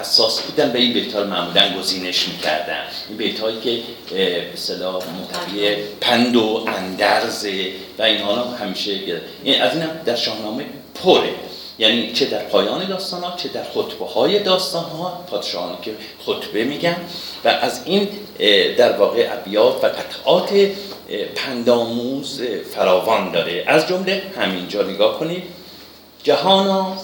[0.00, 2.82] حساس بودن به این بیت ها معمولا گزینش می‌کردن.
[3.08, 7.46] این بیت هایی که به اصطلاح محتوی پند و اندرز
[7.98, 8.90] و اینها رو همیشه
[9.42, 10.64] این- از این هم در شاهنامه
[11.04, 11.34] پره.
[11.80, 15.94] یعنی چه در پایان داستان ها چه در خطبه های داستان ها پادشاهانی که
[16.26, 16.96] خطبه میگن.
[17.44, 18.08] و از این
[18.76, 20.70] در واقع ابیات و قطعات اه،
[22.74, 23.64] فراوان داره.
[23.66, 25.42] از جمله همینجا نگاه کنید.
[26.22, 26.96] جهانا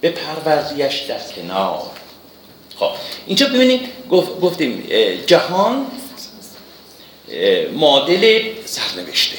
[0.00, 1.82] به پروردیش در کنار.
[2.78, 2.90] خب
[3.26, 4.86] اینجا ببینید گفت- گفتیم
[5.26, 5.86] جهان
[7.72, 9.36] معادل سرنوشته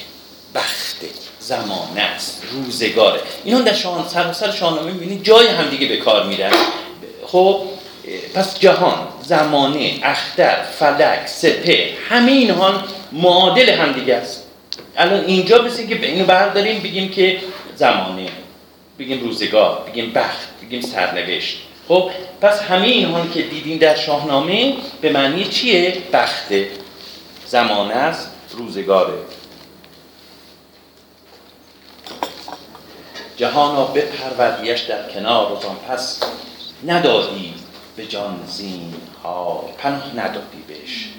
[0.55, 1.07] بخته.
[1.51, 3.19] زمانه است روزگاره.
[3.43, 6.51] اینا در شان سراسر شاهنامه می‌بینید جای همدیگه به کار میرن.
[7.27, 7.61] خب
[8.33, 14.43] پس جهان زمانه اختر فلک سپه همه اینها معادل همدیگه است.
[14.97, 17.37] الان اینجا بسید که اینو برداریم بگیم که
[17.75, 18.27] زمانه
[18.99, 21.57] بگیم روزگار بگیم بخت بگیم سرنوشت.
[21.87, 22.09] خب
[22.41, 26.67] پس همه اینها که دیدیم در شاهنامه به معنی چیه؟ بخته.
[27.47, 29.13] زمانه است روزگاره.
[33.41, 35.55] جهانا به پروردیش در کنار و
[35.87, 36.19] پس
[36.85, 37.53] ندادی
[37.95, 39.55] به جان زین ها.
[39.77, 41.09] پناه ندادی بهش.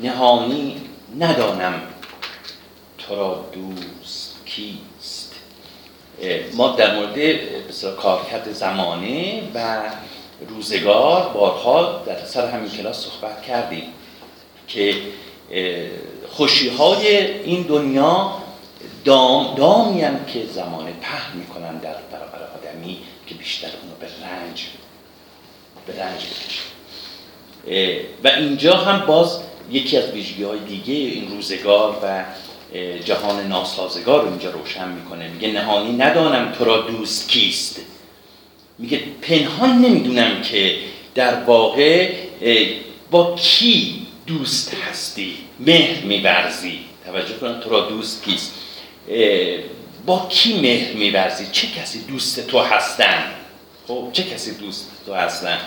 [0.00, 0.82] نهانی
[1.18, 1.82] ندانم
[2.98, 5.34] تو را دوست کیست.
[6.54, 7.18] ما در مورد
[7.96, 9.82] کارکرد زمانه و
[10.48, 13.84] روزگار بارها در سر همین کلاس صحبت کردیم
[14.68, 14.94] که
[16.28, 18.43] خوشی های این دنیا
[19.04, 24.66] دام دامی هم که زمانه پهن می‌کنن در برابر آدمی که بیشتر اونو به رنج
[25.86, 26.26] به رنج
[28.24, 29.40] و اینجا هم باز
[29.70, 32.24] یکی از ویژگی های دیگه این روزگار و
[33.04, 35.28] جهان ناسازگار رو اینجا روشن می‌کنه.
[35.28, 37.80] میگه نهانی ندانم تو را دوست کیست.
[38.78, 40.76] میگه پنهان نمی‌دونم که
[41.14, 42.12] در واقع
[43.10, 45.36] با کی دوست هستی.
[45.60, 46.78] مهر میورزی.
[47.06, 48.54] توجه کنم تو را دوست کیست.
[50.06, 53.24] با کی مهر میورزی؟ چه کسی دوست تو هستن؟
[53.88, 55.58] خب چه کسی دوست تو هستن؟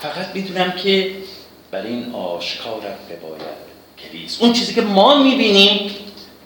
[0.00, 1.12] فقط می‌دونم که
[1.70, 3.42] برای این آشکارت بباید
[4.04, 4.42] گریست.
[4.42, 5.94] اون چیزی که ما می‌بینیم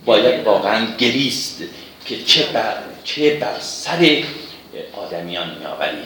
[0.05, 1.63] باید واقعا گریست
[2.07, 4.23] که چه بر, چه بر سر
[4.97, 5.97] آدمیان میآوری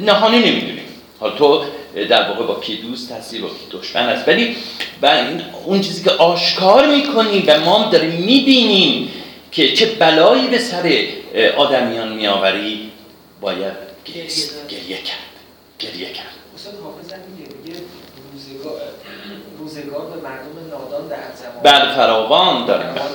[0.00, 0.84] نهانی نمی‌دونیم.
[1.20, 1.64] حالا تو
[2.04, 4.56] در واقع با کی دوست هستی با کی دشمن هست ولی
[5.64, 9.10] اون چیزی که آشکار می‌کنی و ما هم داریم می‌بینیم
[9.52, 11.06] که چه بلایی به سر
[11.56, 12.90] آدمیان میآوری
[13.40, 13.72] باید
[14.68, 15.18] گریه کرد.
[15.78, 16.26] گریه کرد.
[16.54, 17.80] استاد حافظ هم میگه
[19.58, 23.12] روزگار به مردم نادان در زمان بله فراوان داریم داریم.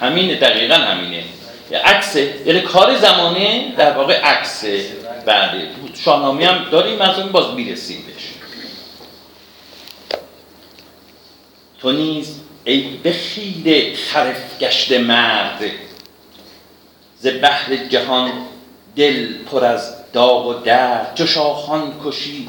[0.00, 1.24] همینه دقیقا همینه.
[1.70, 2.34] یه عکسه.
[2.46, 4.80] یعنی کار زمانه در واقع عکسه.
[5.26, 5.68] بله.
[6.04, 8.24] شاهنامه هم داریم از باز می‌رسیم بهش
[11.80, 15.64] تو نیز ای به خیر خرف گشت مرد
[17.20, 18.32] ز بحر جهان
[18.96, 22.48] دل پر از داغ و درد چو شاخان کشی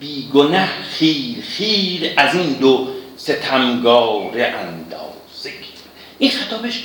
[0.00, 5.52] بی گنه خیر خیر از این دو ستمگار اندازه.
[6.18, 6.82] این خطابش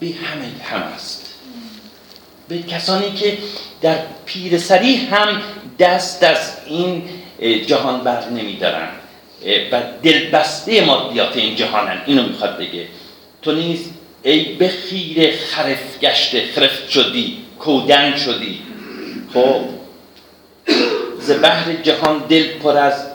[0.00, 1.27] به همه هم است
[2.48, 3.38] به کسانی که
[3.80, 5.42] در پیرسری هم
[5.78, 7.02] دست از این
[7.66, 8.88] جهان بر نمیدارن.
[9.72, 12.02] و دلبسته مادیات این جهانن.
[12.06, 12.86] اینو می‌خواد بگه.
[13.42, 13.90] تو نیز
[14.22, 18.62] ای به خیر خرف گشته خرف شدی کودن شدی.
[19.34, 19.60] خب
[21.20, 23.06] ز بحر جهان دل پر از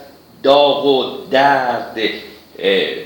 [0.43, 1.97] داغ و درد.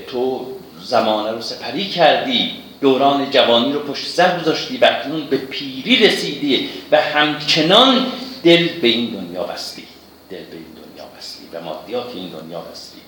[0.06, 0.46] تو
[0.82, 2.52] زمانه رو سپری کردی.
[2.80, 8.06] دوران جوانی رو پشت سر گذاشتی و اکنون به پیری رسیدی و همچنان
[8.42, 9.84] دل به این دنیا بستی.
[10.30, 12.98] دل به این دنیا بستی و مادیات این دنیا بستی.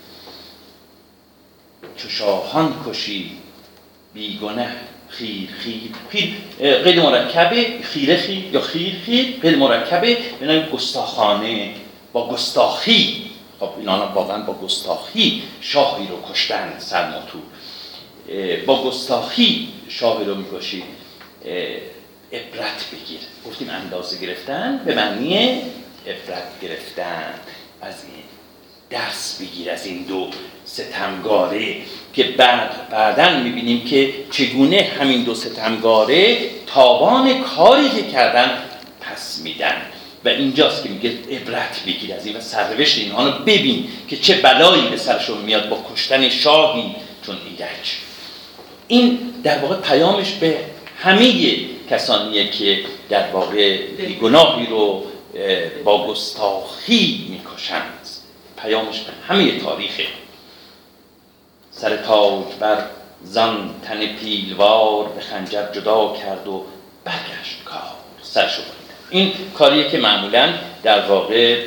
[1.96, 3.30] چو شاهان کشی
[4.14, 4.76] بیگنه
[5.08, 6.34] خیر خیر خیر.
[6.58, 9.40] قید مرکبه خیره خیر یا خیر خیر.
[9.42, 11.74] قید مرکبه به نام گستاخانه.
[12.12, 13.30] با گستاخی.
[13.60, 17.44] خب اینا واقعا با گستاخی شاهی رو کشتن سلماتو اه،
[18.66, 20.82] با گستاخی شاهی رو می‌کشی
[22.32, 23.20] عبرت بگیر.
[23.46, 25.62] گفتیم اندازه گرفتن به معنی
[26.06, 27.34] عبرت گرفتن.
[27.82, 28.24] از این
[28.90, 30.30] درس بگیر از این دو
[30.64, 31.76] ستمگاره
[32.14, 38.62] که بعد بعدا می‌بینیم که چگونه همین دو ستمگاره تاوان کاری که کردن
[39.00, 39.82] پس میدن.
[40.24, 44.34] و اینجاست که میگه عبرت بگیر از این و سرنوشت اینها رو ببین که چه
[44.34, 46.94] بلایی به سرشون میاد با کشتن شاهی.
[47.26, 48.09] چون ایرج
[48.90, 50.58] این در واقع پیامش به
[50.98, 51.56] همه
[51.90, 53.78] کسانیه که در واقع
[54.22, 55.04] گناهی رو
[55.84, 58.08] با گستاخی می‌کشند.
[58.62, 60.02] پیامش به همه تاریخه.
[61.70, 62.86] سر تاج بر
[63.24, 66.64] زان تن پیلوار به خنجر جدا کرد و
[67.04, 67.80] برگشت کار.
[68.22, 71.62] سرشو برید این کاریه که معمولا در واقع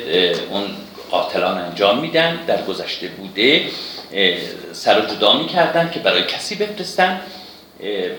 [0.50, 0.64] اون
[1.10, 2.44] قاتلان انجام میدن.
[2.46, 3.64] در گذشته بوده
[4.72, 7.20] سر رو جدا می‌کردن که برای کسی بفرستن.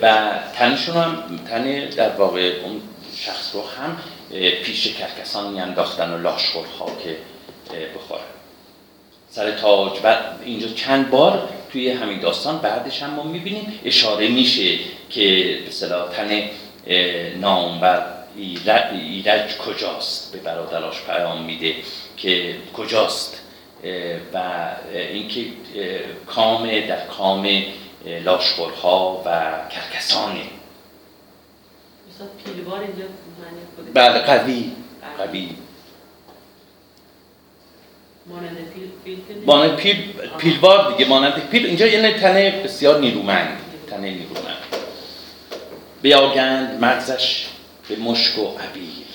[0.02, 2.82] و تنشون هم تن در واقع اون
[3.18, 3.98] شخص رو هم
[4.64, 7.18] پیش کرکسان میانداختن و لاشخورها که
[7.96, 8.22] بخورن.
[9.30, 14.78] سر تاج و اینجا چند بار توی همین داستان بعدش هم ما می‌بینیم اشاره میشه
[15.10, 16.50] که به تن
[16.88, 18.06] اه، نامور
[18.38, 21.76] ایرج, کجاست؟ به برادراش پیام میده
[22.18, 23.42] که کجاست؟
[24.34, 25.46] و اینکه
[26.28, 27.48] کام در کام
[28.06, 30.42] لاشخورها و کرکسانه
[32.46, 34.72] پیلوار اینجا معنی خود بله قوی.
[35.18, 35.50] قوی.
[38.26, 39.46] مانند پیل پیل.
[39.46, 39.76] مانند
[40.38, 41.66] پیلوار دیگه مانند پیل.
[41.66, 43.58] اینجا یعنی تنه بسیار نیرومند
[43.90, 44.58] تنه نیرومند.
[46.02, 47.46] بیاگند مغزش
[47.90, 49.06] به مشک و عبیر.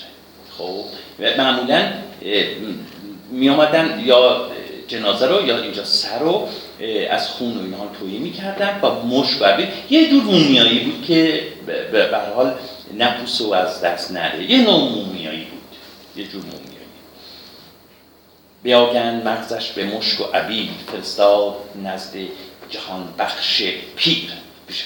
[0.58, 0.84] خب
[1.20, 1.92] و معمولا
[3.30, 4.49] می آمدن یا
[4.90, 6.48] جنازه رو یا اینجا سر رو
[7.10, 11.42] از خون و اینها تویی می‌کردن با مشک و یه جور مومیایی بود که
[11.92, 12.54] به حال
[12.98, 15.60] نپوس و از دست نره یه نوع مومیایی بود.
[16.16, 16.70] یه جور مومیایی.
[18.62, 22.14] بیاگند مغزش به مشک و عبیر فرستاد نزد
[22.70, 23.62] جهان بخش
[23.96, 24.30] پیر.
[24.66, 24.84] پیش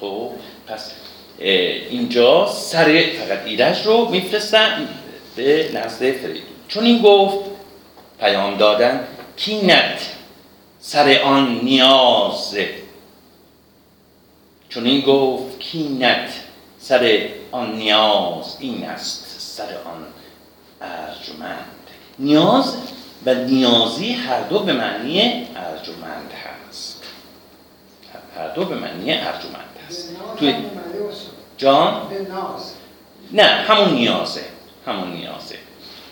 [0.00, 0.30] خب
[0.66, 0.90] پس
[1.38, 4.88] اینجا سر فقط ایرج رو میفرستن
[5.36, 6.42] به نزد فریدون.
[6.68, 7.50] چون این گفت
[8.20, 10.16] پیام دادن کینت
[10.80, 12.56] سر آن نیاز.
[14.68, 16.30] چون این گفت کینت
[16.78, 18.56] سر آن نیاز.
[18.60, 20.06] این است سر آن
[20.80, 21.66] ارجمند.
[22.18, 22.76] نیاز
[23.26, 27.02] و نیازی هر دو به معنی ارجمند هست.
[28.36, 30.08] هر دو به معنی ارجمند هست.
[30.36, 30.54] توی
[31.58, 32.74] جان؟ به ناز.
[33.32, 34.44] نه همون نیازه.
[34.86, 35.56] همون نیازه.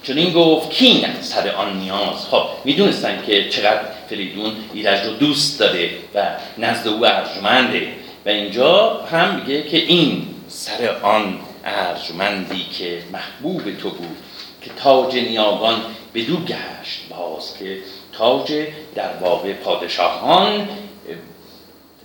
[0.03, 2.27] چون این گفت کی نه سر آن نیاز.
[2.31, 7.89] خب می‌دونستن که چقدر فریدون ایرج رو دوست داره و نزد او ارجمنده.
[8.27, 14.17] و اینجا هم میگه که این سر آن ارجمندی که محبوب تو بود
[14.63, 15.81] که تاج نیاگان
[16.15, 17.79] بدو گشت باز که
[18.13, 20.69] تاج در واقع پادشاهان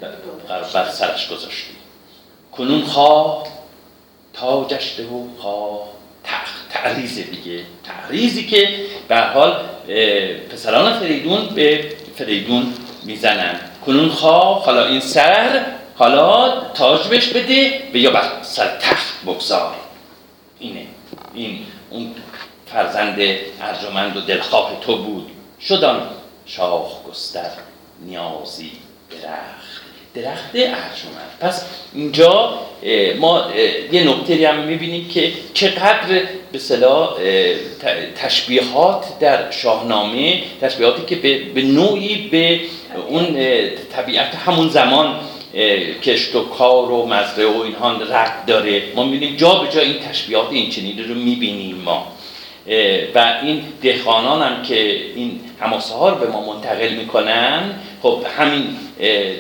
[0.02, 1.74] اه، بر سرش گذاشتی
[2.52, 3.48] کنون خواه
[4.34, 5.88] تاجش ده و خواه.
[6.70, 7.64] تعریض دیگه.
[7.84, 8.76] تعریضی که
[9.08, 9.66] به حال
[10.52, 13.60] پسران فریدون به فریدون می‌زنن.
[13.86, 15.66] کنون خواه حالا این سر
[15.96, 19.76] حالا تاج بهش بده و یا بر سر تخت بگذار.
[20.60, 20.86] اینه.
[21.34, 22.16] این اون
[22.72, 23.20] فرزند
[23.62, 25.32] ارجمند و دلخواه تو بود.
[25.62, 26.10] شدان
[26.46, 27.50] شاخ گستر
[28.06, 28.72] نیازی
[29.10, 29.83] درخت.
[30.16, 31.32] درخت ارجمند.
[31.40, 32.60] پس اینجا
[33.20, 33.46] ما
[33.92, 36.22] یه نکته هم می‌بینیم که چقدر
[36.52, 37.18] به صلاح
[38.16, 41.16] تشبیهات در شاهنامه تشبیهاتی که
[41.56, 42.60] به, نوعی به
[43.08, 43.38] اون
[43.94, 45.16] طبیعت همون زمان
[46.04, 48.84] کشت و کار و مزرعه و اینها ربط داره.
[48.96, 52.08] ما می‌بینیم جا به جا این تشبیهات این چنینی رو می‌بینیم ما.
[53.16, 58.78] و این دهقانان هم که این حماسه ها رو به ما منتقل می‌کنن خب همین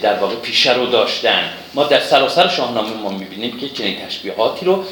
[0.02, 1.50] در واقع پیشه رو داشتن.
[1.74, 4.84] ما در سراسر شاهنامه ما می‌بینیم که چنین تشبیهاتی رو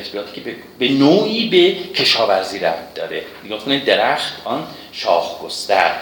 [0.00, 3.22] تشبیهاتی که به, نوعی به کشاورزی ربط داره.
[3.44, 5.92] نگاه کنید درخت آن شاخ گستر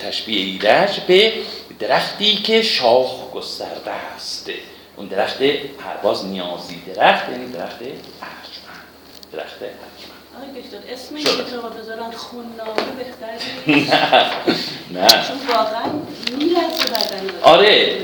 [0.00, 1.32] تشبیه ایرج به
[1.78, 4.50] درختی که شاخ گسترده است.
[4.96, 5.38] اون درخت
[5.78, 8.84] پرواز نیازی درخت یعنی درخت ارجمند.
[9.32, 10.09] درخت ارجمند.
[10.36, 11.24] آقای دکتر اسم این.
[11.24, 13.32] کتاب بذارن خوننامه بهتر؟
[13.66, 15.82] نه نه چون واقعا
[16.38, 17.98] میلرزه بدن آره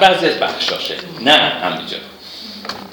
[0.00, 1.96] بعضی از بخشاشه نه همینجا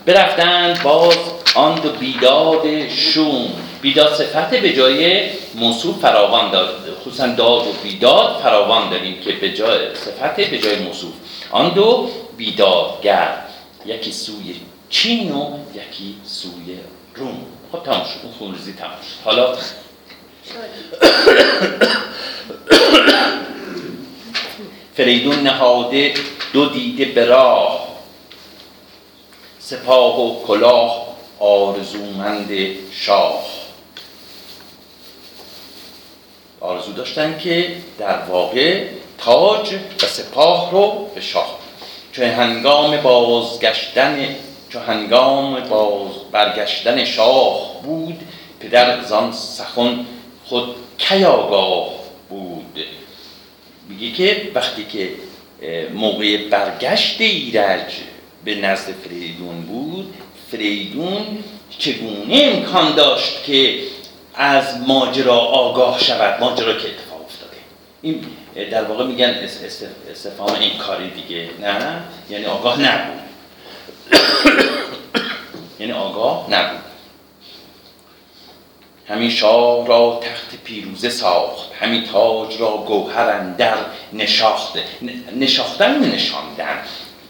[0.06, 1.18] برفتن باز
[1.56, 8.42] آن دو بیداد شوم بیداد صفت به جای موصوف فراوان داد خصوصا داد و بیداد
[8.42, 11.14] فراوان داریم که به جای صفت به جای موصوف
[11.52, 13.38] آن دو بیدادگر
[13.86, 14.56] یکی سوی
[14.90, 16.78] چین و یکی سوی
[17.16, 18.20] روم خب تمام شد.
[18.24, 19.26] اون خونریزی تمام شد.
[19.26, 19.56] حالا
[24.96, 26.14] فریدون نهاده
[26.54, 27.88] دو دیده به راه.
[29.60, 31.08] سپاه و کلاه
[31.40, 32.50] آرزومند
[32.92, 33.46] شاه.
[36.60, 41.60] آرزو داشتن که در واقع تاج و سپاه رو به شاه.
[42.12, 44.36] چون هنگام بازگشتن
[44.76, 48.20] چون هنگام باز برگشتن شاه بود
[48.60, 50.06] پدر زان سخن
[50.46, 51.90] خود کی آگاه
[52.30, 52.80] بود.
[53.90, 55.10] میگه که وقتی که
[55.94, 57.94] موقع برگشت ایرج
[58.46, 60.14] به نزد فریدون بود
[60.52, 61.44] فریدون
[61.80, 63.80] چگونه امکان داشت که
[64.36, 67.58] از ماجرا آگاه شود؟ ماجرا که اتفاق افتاده.
[68.02, 68.26] این
[68.72, 73.25] در واقع میگن اس- اس- استفهام انکاری دیگه نه؟ یعنی آگاه نبود.
[75.80, 76.82] یعنی آگاه نبود.
[79.08, 83.78] همین شاه را تخت پیروزه ساخت همین تاج را گوهر اندر
[84.14, 84.84] نشاخته
[85.36, 86.80] نشاختن نشاندن.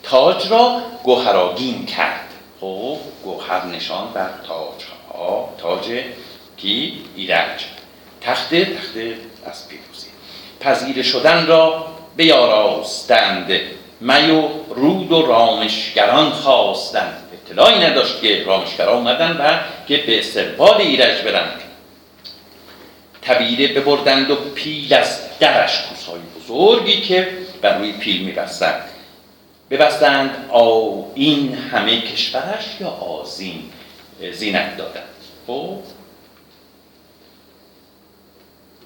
[0.04, 2.30] تاج را گوهراگین کرد.
[2.62, 6.02] خب گوهر نشان بر تاج ها تاج
[6.58, 7.66] کی؟ ایرج.
[8.22, 8.98] تخت تخت
[9.46, 10.08] از پیروزی.
[10.60, 13.52] پذیر شدن را بیاراستند.
[14.02, 17.22] می و رود و رامشگران خواستند.
[17.34, 21.62] اطلاعی نداشت که رامشگران اومدن و که به استقبال ایرج برند.
[23.22, 27.28] تبیره ببردند و پیل از درش کوسهای بزرگی که
[27.62, 28.82] بر روی پیل میبستند.
[29.72, 33.64] ببستند آو این همه کشورش یا آزین
[34.34, 35.04] زینت دادند.
[35.48, 35.78] خب؟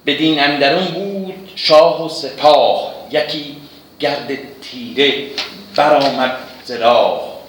[0.06, 2.94] بدین اندرون بود شاه و سپاه.
[3.12, 3.56] یکی
[4.00, 5.28] گرد تیره
[5.76, 7.40] برآمد ز راه.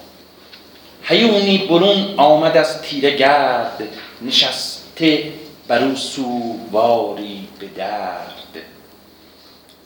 [1.03, 3.83] هیونی برون آمد از تیره گرد
[4.21, 5.33] نشسته
[5.67, 8.61] بر او سوواری به درد.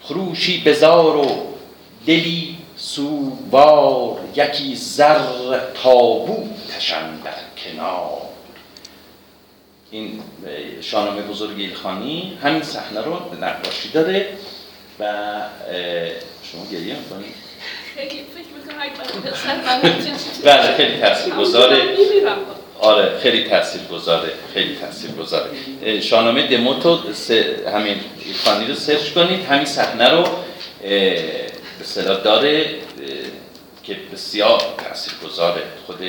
[0.02, 1.56] خروشی بزار و
[2.08, 8.22] دلی سووار یکی زر تابوتشان در کنار.
[9.92, 14.30] این اه، شاهنامه بزرگ ایلخانی همین صحنه رو نقاشی داره
[15.00, 15.06] و
[16.56, 17.34] شما گریه می‌کنید
[17.96, 18.46] خیلی فکر
[20.44, 21.84] بله خیلی تاثیرگذاره.
[21.84, 22.38] میمیرم
[22.80, 25.50] آره خیلی تاثیر گذاره خیلی تاثیر گذاره
[26.02, 27.00] شاهنامه دموتو
[27.74, 29.46] همین ایلخانی رو سرچ کنید.
[29.46, 30.24] همین صحنه رو
[30.82, 31.26] به
[31.82, 32.70] اصطلاح داره
[33.84, 36.02] که بسیار تاثیر گذاره خود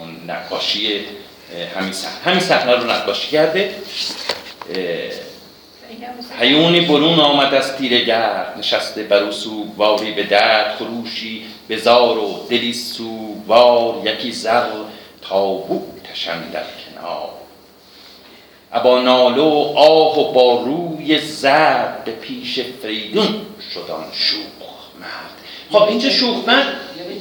[0.00, 1.04] اون نقاشی
[1.76, 3.74] همین صحنه همین صحنه رو نقاشی کرده.
[6.40, 12.46] هیونی برون آمد از تیره گرد نشسته بر سوگواری به درد خروشی به زار و
[12.50, 14.66] دلی سوگوار یکی زر
[15.22, 17.30] تابوتشان در کنار.
[18.72, 24.40] ابا ناله و آه و با روی زرد به پیش فریدون شدان شوخ
[25.00, 25.34] مرد
[25.72, 26.66] خب اینجا شوخ مرد
[26.98, 27.20] یعنی.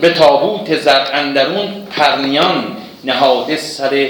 [0.00, 1.06] به تابوت زر.
[1.12, 4.08] اندرون پرنیان نهاده سر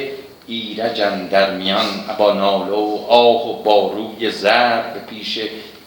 [0.48, 1.86] ایرج در میان.
[2.08, 5.38] ابا ناله و آه و با روی زر به پیش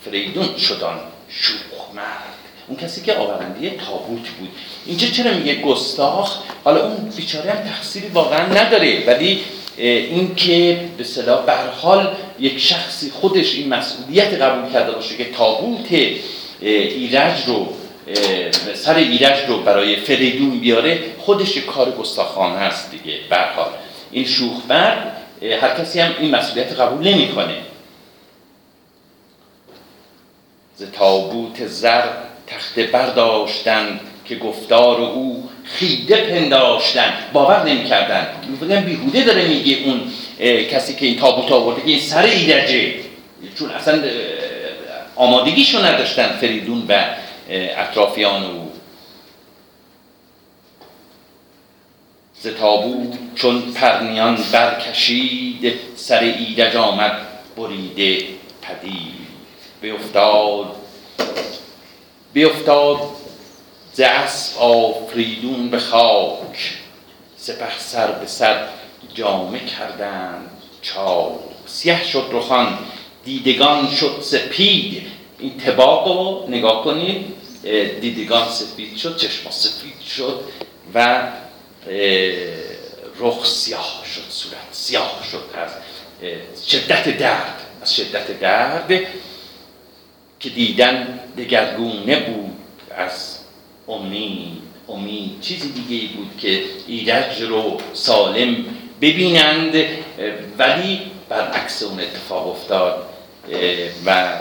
[0.06, 2.36] فریدون شدان شوخ مرد.
[2.68, 4.50] اون کسی که آورنده تابوت بود.
[4.86, 9.04] اینجا چرا میگه گستاخ؟ حالا اون بیچاره هم تقصیری واقعا نداره.
[9.08, 9.40] ولی
[9.78, 15.18] این که به صلاح به هر حال یک شخصی خودش این مسئولیت قبول کرده باشه
[15.18, 15.88] که تابوت
[16.62, 17.68] ایرج رو
[18.74, 23.70] سر ایرج رو برای فریدون بیاره خودش کار گستاخانه است دیگه به هر حال
[24.12, 27.56] این شوخ اه، هر کسی هم این مسئولیت قبول نمی‌کنه.
[30.78, 32.04] ز تابوت زر
[32.48, 38.28] تخته برداشتن که گفتار او خیده پنداشتن باور نمی‌کردن.
[38.50, 40.02] می‌گفتن بیهوده داره میگه اون
[40.66, 42.94] کسی که این تابوت آورده که این سر ایرجه.
[43.60, 44.04] چون اصلا
[45.16, 47.06] آمادگیشو نداشتن فریدون و
[47.50, 48.72] اطرافیان او
[52.42, 57.28] ز تابوت چون پرنیان برکشید سر ایرج آمد
[57.58, 58.26] بریده
[58.62, 59.20] پدید.
[59.82, 60.76] بیفتاد
[62.34, 63.00] بیفتاد
[63.94, 66.78] ز اسب آفریدون به خاک.
[67.38, 68.68] سپه سر به سر
[69.14, 71.34] جامه کردند چاک.
[71.66, 72.78] سیه شد رخان
[73.26, 75.08] دیدگان شد سپید.
[75.40, 77.39] این طباق رو نگاه کنید.
[78.02, 80.44] دیدگان سفید شد چشما سفید شد
[80.94, 81.28] و
[83.20, 85.44] رخ سیاه شد صورت سیاه شد.
[85.54, 88.92] از شدت درد از شدت درد
[90.40, 92.58] که دیدن دگرگونه بود
[92.98, 93.38] از
[93.88, 94.60] امید.
[94.88, 98.66] امید چیزی دیگه بود که ایرج رو سالم
[99.02, 99.76] ببینند
[100.58, 103.06] ولی برعکس اون اتفاق افتاد
[104.06, 104.34] و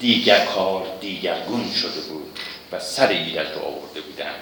[0.00, 2.26] دیگر کار دیگرگون شده بود
[2.72, 4.34] و سر ایرج رو آورده بودند.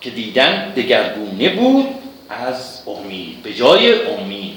[0.00, 1.86] که دیدن دگرگونه بود
[2.30, 4.52] از امید به جای امید.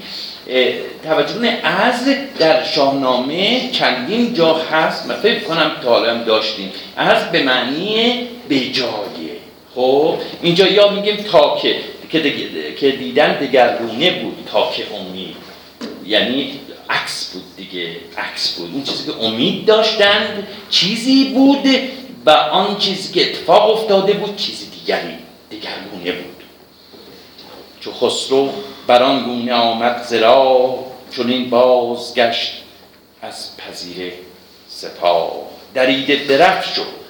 [1.03, 2.05] توجه از
[2.39, 6.71] در شاهنامه چندین جا هست من فکر کنم تا داشتیم.
[6.97, 9.35] از به معنی به جایه
[9.75, 11.75] خب اینجا یا میگیم تا که
[12.77, 15.35] که دیدن دگرگونه بود تا که امید.
[16.05, 16.59] یعنی
[16.89, 18.73] عکس بود دیگه عکس بود.
[18.73, 21.67] اون چیزی که امید داشتند چیزی بود
[22.25, 25.17] و آن چیزی که اتفاق افتاده بود چیزی دیگری
[25.51, 26.43] دگرگونه بود.
[27.81, 28.49] چو خسرو
[28.87, 30.79] بر آن گونه آمد زرا
[31.11, 32.51] چون این بازگشت
[33.21, 34.13] از پذیره
[34.67, 35.31] سپاه.
[35.73, 37.05] دریده درفش شد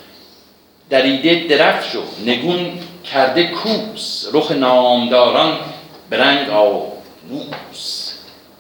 [0.90, 2.80] دریده درفش شد نگون
[3.12, 4.26] کرده کوس.
[4.34, 5.60] رخ نامداران
[6.10, 6.50] به رنگ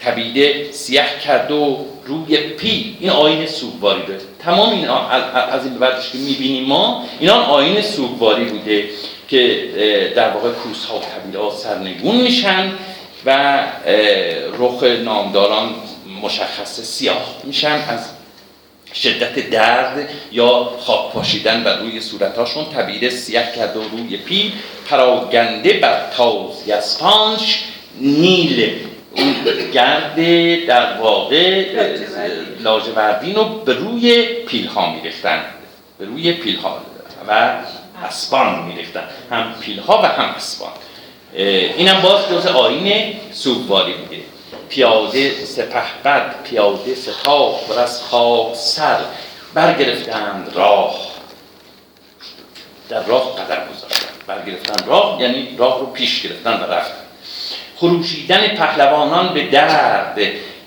[0.06, 6.10] تبیده سیه کرد و روی پی این آین سوگواری داره تمام این از- این بعدش
[6.10, 8.90] که می‌بینیم ما اینا آین سوگواری بوده
[9.28, 9.70] که
[10.16, 12.72] در واقع کوس ها و تبیده ها سرنگون میشن
[13.26, 13.64] و
[14.60, 15.76] رخ نامداران
[16.22, 17.84] مشخص سیاه میشن.
[17.90, 18.10] از
[18.94, 24.52] شدت درد یا خاک پاشیدن بر روی صورتاشون طبیعه سیاه کرده و روی پیل
[24.90, 27.64] پراگنده بر تاز یسپانش
[28.02, 28.76] نیل
[29.18, 29.36] اون
[29.74, 30.16] گرد
[30.66, 31.66] در واقع
[32.60, 35.46] لاجوردین رو به روی پیل ها میریختن.
[36.00, 36.80] به روی پیل ها
[37.28, 37.56] و
[38.04, 39.04] اسبان میریختن.
[39.32, 40.72] هم پیل ها و هم اسبان.
[41.34, 44.18] اینم باز جز آین سوگواری بوده.
[44.70, 48.98] پیاده سپهبد پیاده سپاه و از خاک سر
[49.54, 50.96] برگرفتند راه.
[52.90, 54.08] در راه قدم گذاشتن.
[54.28, 57.05] برگرفتن راه یعنی راه رو پیش گرفتن و رفتن.
[57.78, 60.18] خروشیدن پهلوانان به درد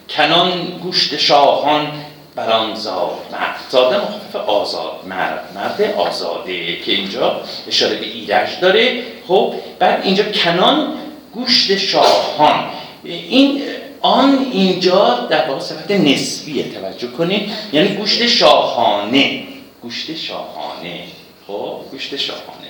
[0.09, 1.93] کنان گوشت شاهان
[2.35, 3.57] بران زاد مرد.
[3.71, 9.03] زاده مخفف آزاد مرد مرد آزاده که اینجا اشاره به ایرج داره.
[9.29, 10.95] خب بعد اینجا کنان
[11.35, 12.65] گوشت شاهان.
[13.05, 13.63] این
[14.01, 17.53] آن اینجا در واقع صفت نسبیه توجه کنید.
[17.73, 19.43] یعنی گوشت شاهانه.
[19.83, 21.05] گوشت شاهانه.
[21.47, 22.69] خب گوشت شاهانه.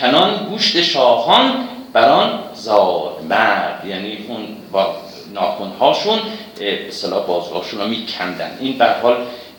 [0.00, 4.96] کنان گوشت شاهان بران زاد مرد یعنی اون با
[5.34, 6.18] ناخونهاشون
[6.58, 8.58] به اصطلاح بازوهاشون رو میکندن.
[8.60, 9.16] این به حال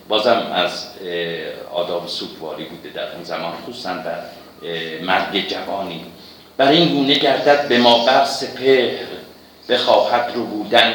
[0.07, 0.87] بازم از
[1.73, 4.19] آداب سوگواری بوده در اون زمان خصوصا در
[5.01, 6.05] مرگ جوانی.
[6.57, 8.89] بر این گونه گردد به ما بر سپهر
[9.69, 10.93] بخواهد رو بودن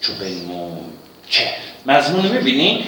[0.00, 0.92] چو بنمود
[1.28, 1.58] چهر.
[1.86, 2.84] مضمون رو ببینین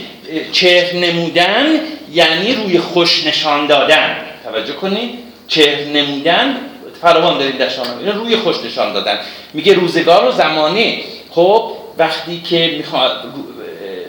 [0.52, 1.66] چهر نمودن
[2.12, 4.16] یعنی روی خوش نشان دادن.
[4.44, 5.10] توجه کنید
[5.48, 6.56] چهر نمودن
[7.02, 9.18] فراوان داریم در شاهنامه اینا روی خوش نشان دادن.
[9.54, 11.02] میگه روزگار و زمانه.
[11.30, 13.24] خب وقتی که می‌خواد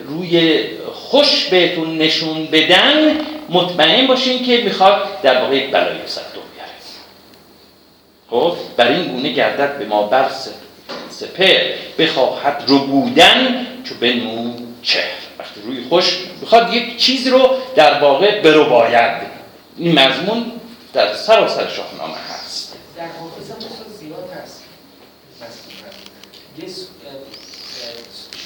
[0.08, 0.62] روی
[0.94, 3.18] خوش بهتون نشون بدن
[3.48, 6.70] مطمئن باشین که می‌خواد در واقع یک بلایی سرتون بیاره.
[8.30, 10.26] خب برای این گونه گردد به ما بر
[11.10, 11.60] سپر
[11.98, 15.04] بخواهد رو بودن چو بنمود چهر.
[15.38, 19.16] وقتی روی خوش می‌خواد یک چیز رو در واقع برو باید.
[19.76, 20.52] این مضمون
[20.92, 22.14] در سراسر شاهنامه
[23.00, 24.64] در حافظ هم مثلا زیاد هست.
[26.58, 26.68] یه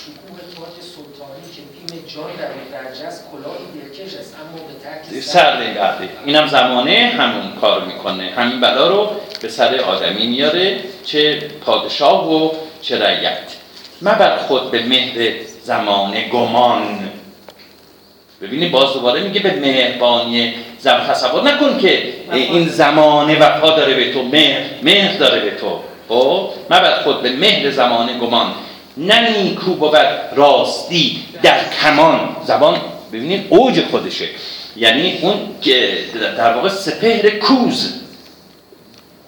[0.03, 4.75] شکوه تاج سلطانی که بیم جان در درجه است کلاهی دلکش است اما به
[5.15, 8.33] ترک سر نگرده اینم زمانه همون کار می‌کنه.
[8.37, 12.51] همین بلا رو به سر آدمی میاره چه پادشاه و
[12.83, 13.57] چه رعیت.
[14.03, 17.11] مبر خود به مهر زمانه گمان.
[18.43, 20.55] ببینید باز دوباره میگه به مهربانی
[20.85, 25.81] زم تصور نکن که این زمانه وفا داره به تو مهر مهر داره به تو.
[26.09, 28.55] خب؟ مبر خود به مهر زمانه گمان.
[28.97, 29.97] نه نیکو بود
[30.37, 32.37] راستی در کمان.
[32.47, 32.81] زبان
[33.13, 34.29] ببینید اوج خودشه.
[34.77, 35.95] یعنی اون که
[36.37, 37.95] در واقع سپهر کوز.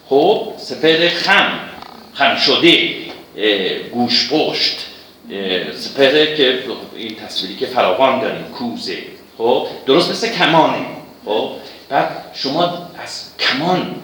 [0.09, 1.59] خب؟ سپهر خم.
[2.15, 2.91] خم شده.
[3.93, 4.77] گوش پشت.
[5.33, 6.59] اه، سپهر که
[6.97, 8.99] این تصویری که فراوان داریم کوزه.
[9.39, 10.96] خب؟ درست مثل کمانه.
[11.27, 11.51] خب؟
[11.89, 13.95] بعد شما از کمان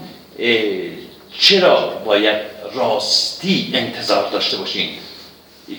[1.38, 2.36] چرا باید
[2.74, 4.90] راستی انتظار داشته باشین؟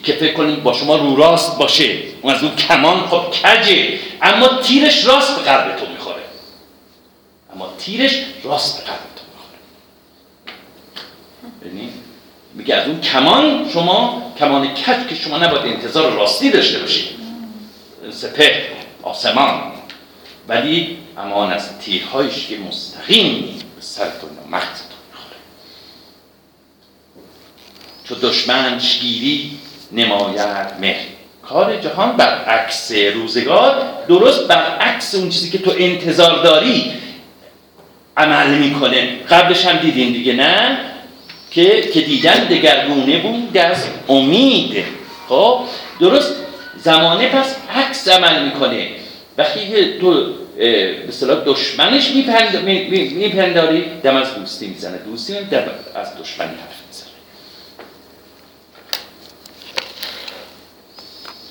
[0.04, 1.98] که فکر کنیم با شما رو راست باشه.
[2.22, 6.24] اون از اون کمان خب کجه؟ اما تیرش راست به قلب تو می‌خوره.
[7.56, 9.60] اما تیرش راست به قلب تو می‌خوره.
[12.54, 17.10] میگه از اون کمان شما کمان کج که شما نباید انتظار راستی داشته باشید
[18.12, 18.66] سپه
[19.04, 19.72] آسمان.
[20.48, 25.38] ولی امان از تیرهایش که مستقیم به سرتون و مغزتون می‌خوره.
[28.04, 29.58] چو دشمن شگیری
[29.92, 31.06] نماید مهر.
[31.44, 36.92] کار جهان برعکس روزگار درست برعکس اون چیزی که تو انتظار داری
[38.18, 39.18] عمل می‌کنه.
[39.30, 40.78] قبلش هم دیدین دیگه نه؟
[41.52, 44.86] که که دیدن دگرگونه بود از امید.
[45.30, 45.60] خب
[46.00, 46.34] درست
[46.78, 49.03] زمانه پس عکس عمل می‌کنه.
[49.38, 54.98] وقتی که تو به اصطلاح دشمنش میپند- می- می- میپنداری دم از دوستی می‌زنه.
[54.98, 55.66] دوستی هم دم
[55.96, 57.10] از دشمنی حرف می‌زنه.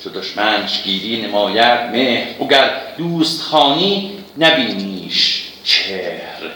[0.05, 2.27] چو دشمنش گیری نماید مهر.
[2.41, 6.51] اگر دوست خانی نبینیش چهر.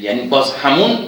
[0.00, 0.98] یعنی باز همون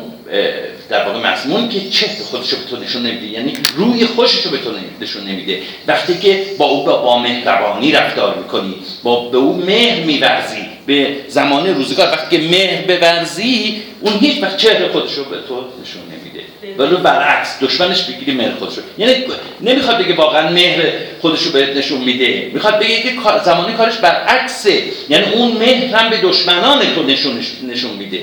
[0.88, 3.26] در واقع مضمون که چه خودش رو به تو نشون نمیده.
[3.26, 4.70] یعنی روی خوشش رو به تو
[5.00, 5.62] نشون نمیده.
[5.86, 10.66] وقتی که با او با, با مهربانی رفتار می‌کنی با به او مهر میورزی.
[10.86, 12.08] به زمان روزگار.
[12.08, 16.44] وقتی که مهر بورزی اون هیچ وقت چهره خودش رو به تو نشون نمیده.
[16.78, 19.24] ولی برعکس دشمنش بگیری مهر خودش رو یعنی
[19.60, 20.82] نمی‌خواد بگه واقعا مهر
[21.20, 22.50] خودش رو بهت نشون میده.
[22.54, 23.12] می‌خواد بگه که
[23.44, 24.82] زمانی کارش برعکسه.
[25.08, 28.20] یعنی اون مهر هم به دشمنان تو نشون نشون میده.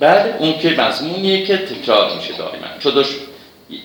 [0.00, 2.66] بعد اون که مضمونیه که تکرار میشه دائما.
[2.78, 3.06] چو دش...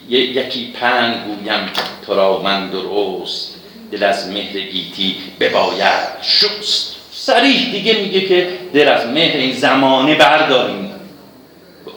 [0.09, 1.69] ی- یکی پند گویم
[2.05, 3.55] تو را من درست
[3.91, 6.95] دل از مهر گیتی بباید شست.
[7.11, 10.91] سریح دیگه میگه که دل از مهر این زمانه برداریم.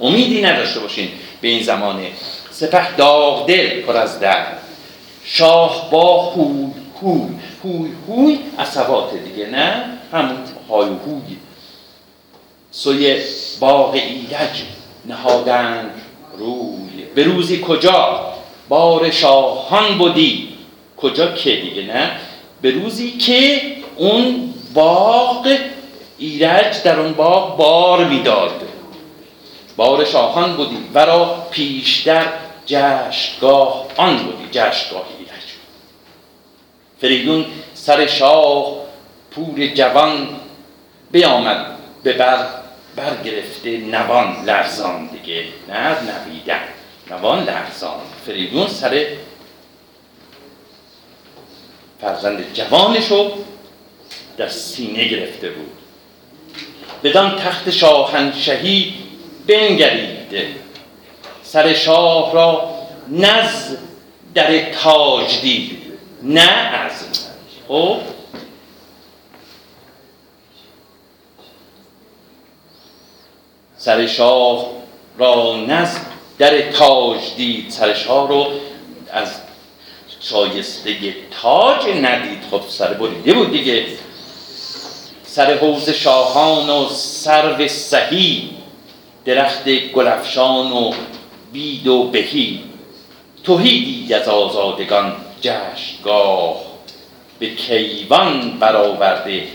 [0.00, 1.08] امیدی نداشته باشین
[1.40, 2.10] به این زمانه.
[2.50, 4.58] سپه داغ دل پر از درد
[5.24, 6.66] شاه با هوی
[7.02, 7.28] هوی
[7.64, 10.36] هوی هوی اصوات دیگه نه؟ همون
[10.70, 11.36] های هوی
[12.70, 13.22] سوی
[13.60, 14.62] باغ ایرج
[15.04, 15.90] نهادند
[16.38, 17.04] روی.
[17.14, 18.32] به روزی کجا؟
[18.68, 20.48] بار شاهان بودی
[20.96, 22.10] کجا که دیگه نه؟
[22.62, 23.62] به روزی که
[23.96, 25.56] اون باغ
[26.18, 28.62] ایرج در اون باغ بار می‌داد.
[29.76, 32.26] بار شاهان بودی ورا پیشتر
[32.66, 35.44] جشنگاه آن بودی جشنگاه ایرج
[37.00, 37.44] فریدون
[37.74, 38.72] سر شاه
[39.30, 40.28] پور جوان
[41.10, 41.77] بیامد.
[42.08, 42.46] به بر
[42.96, 45.44] برگرفته نوان لرزان دیگه.
[45.68, 46.60] نه نویدن
[47.10, 48.00] نوان لرزان.
[48.26, 49.06] فریدون سر
[52.00, 53.32] فرزند جوانشو
[54.36, 55.72] در سینه گرفته بود.
[57.04, 58.94] بدان تخت شاهنشهی
[59.46, 60.46] بنگرید
[61.42, 62.74] سر شاه را
[63.08, 63.76] نز
[64.34, 65.82] در تاج دید.
[66.22, 66.92] نه از
[67.68, 68.00] خب؟
[73.88, 74.66] سر شاه
[75.18, 75.96] را نز
[76.38, 78.46] در تاج دید سر شاه رو
[79.12, 79.28] از
[80.20, 80.94] شایسته
[81.42, 82.38] تاج ندید.
[82.50, 83.86] خب سر بریده بود دیگه.
[85.24, 88.50] سر حوز شاهان و سرو سهی
[89.24, 90.92] درخت گلفشان و
[91.52, 92.60] بید و بهی.
[93.44, 96.56] توهی دید از آزادگان جشنگاه.
[97.38, 99.48] به کیوان برآورده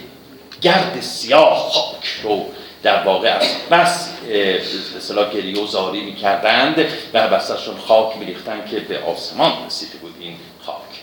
[0.62, 2.46] گرد سیاه خاک رو
[2.84, 4.10] در واقع از بس
[4.98, 10.36] اصطلاح گریه و زاری می‌کردند و بسشون خاک میریختند که به آسمان رسیده بود این
[10.66, 11.03] خاک.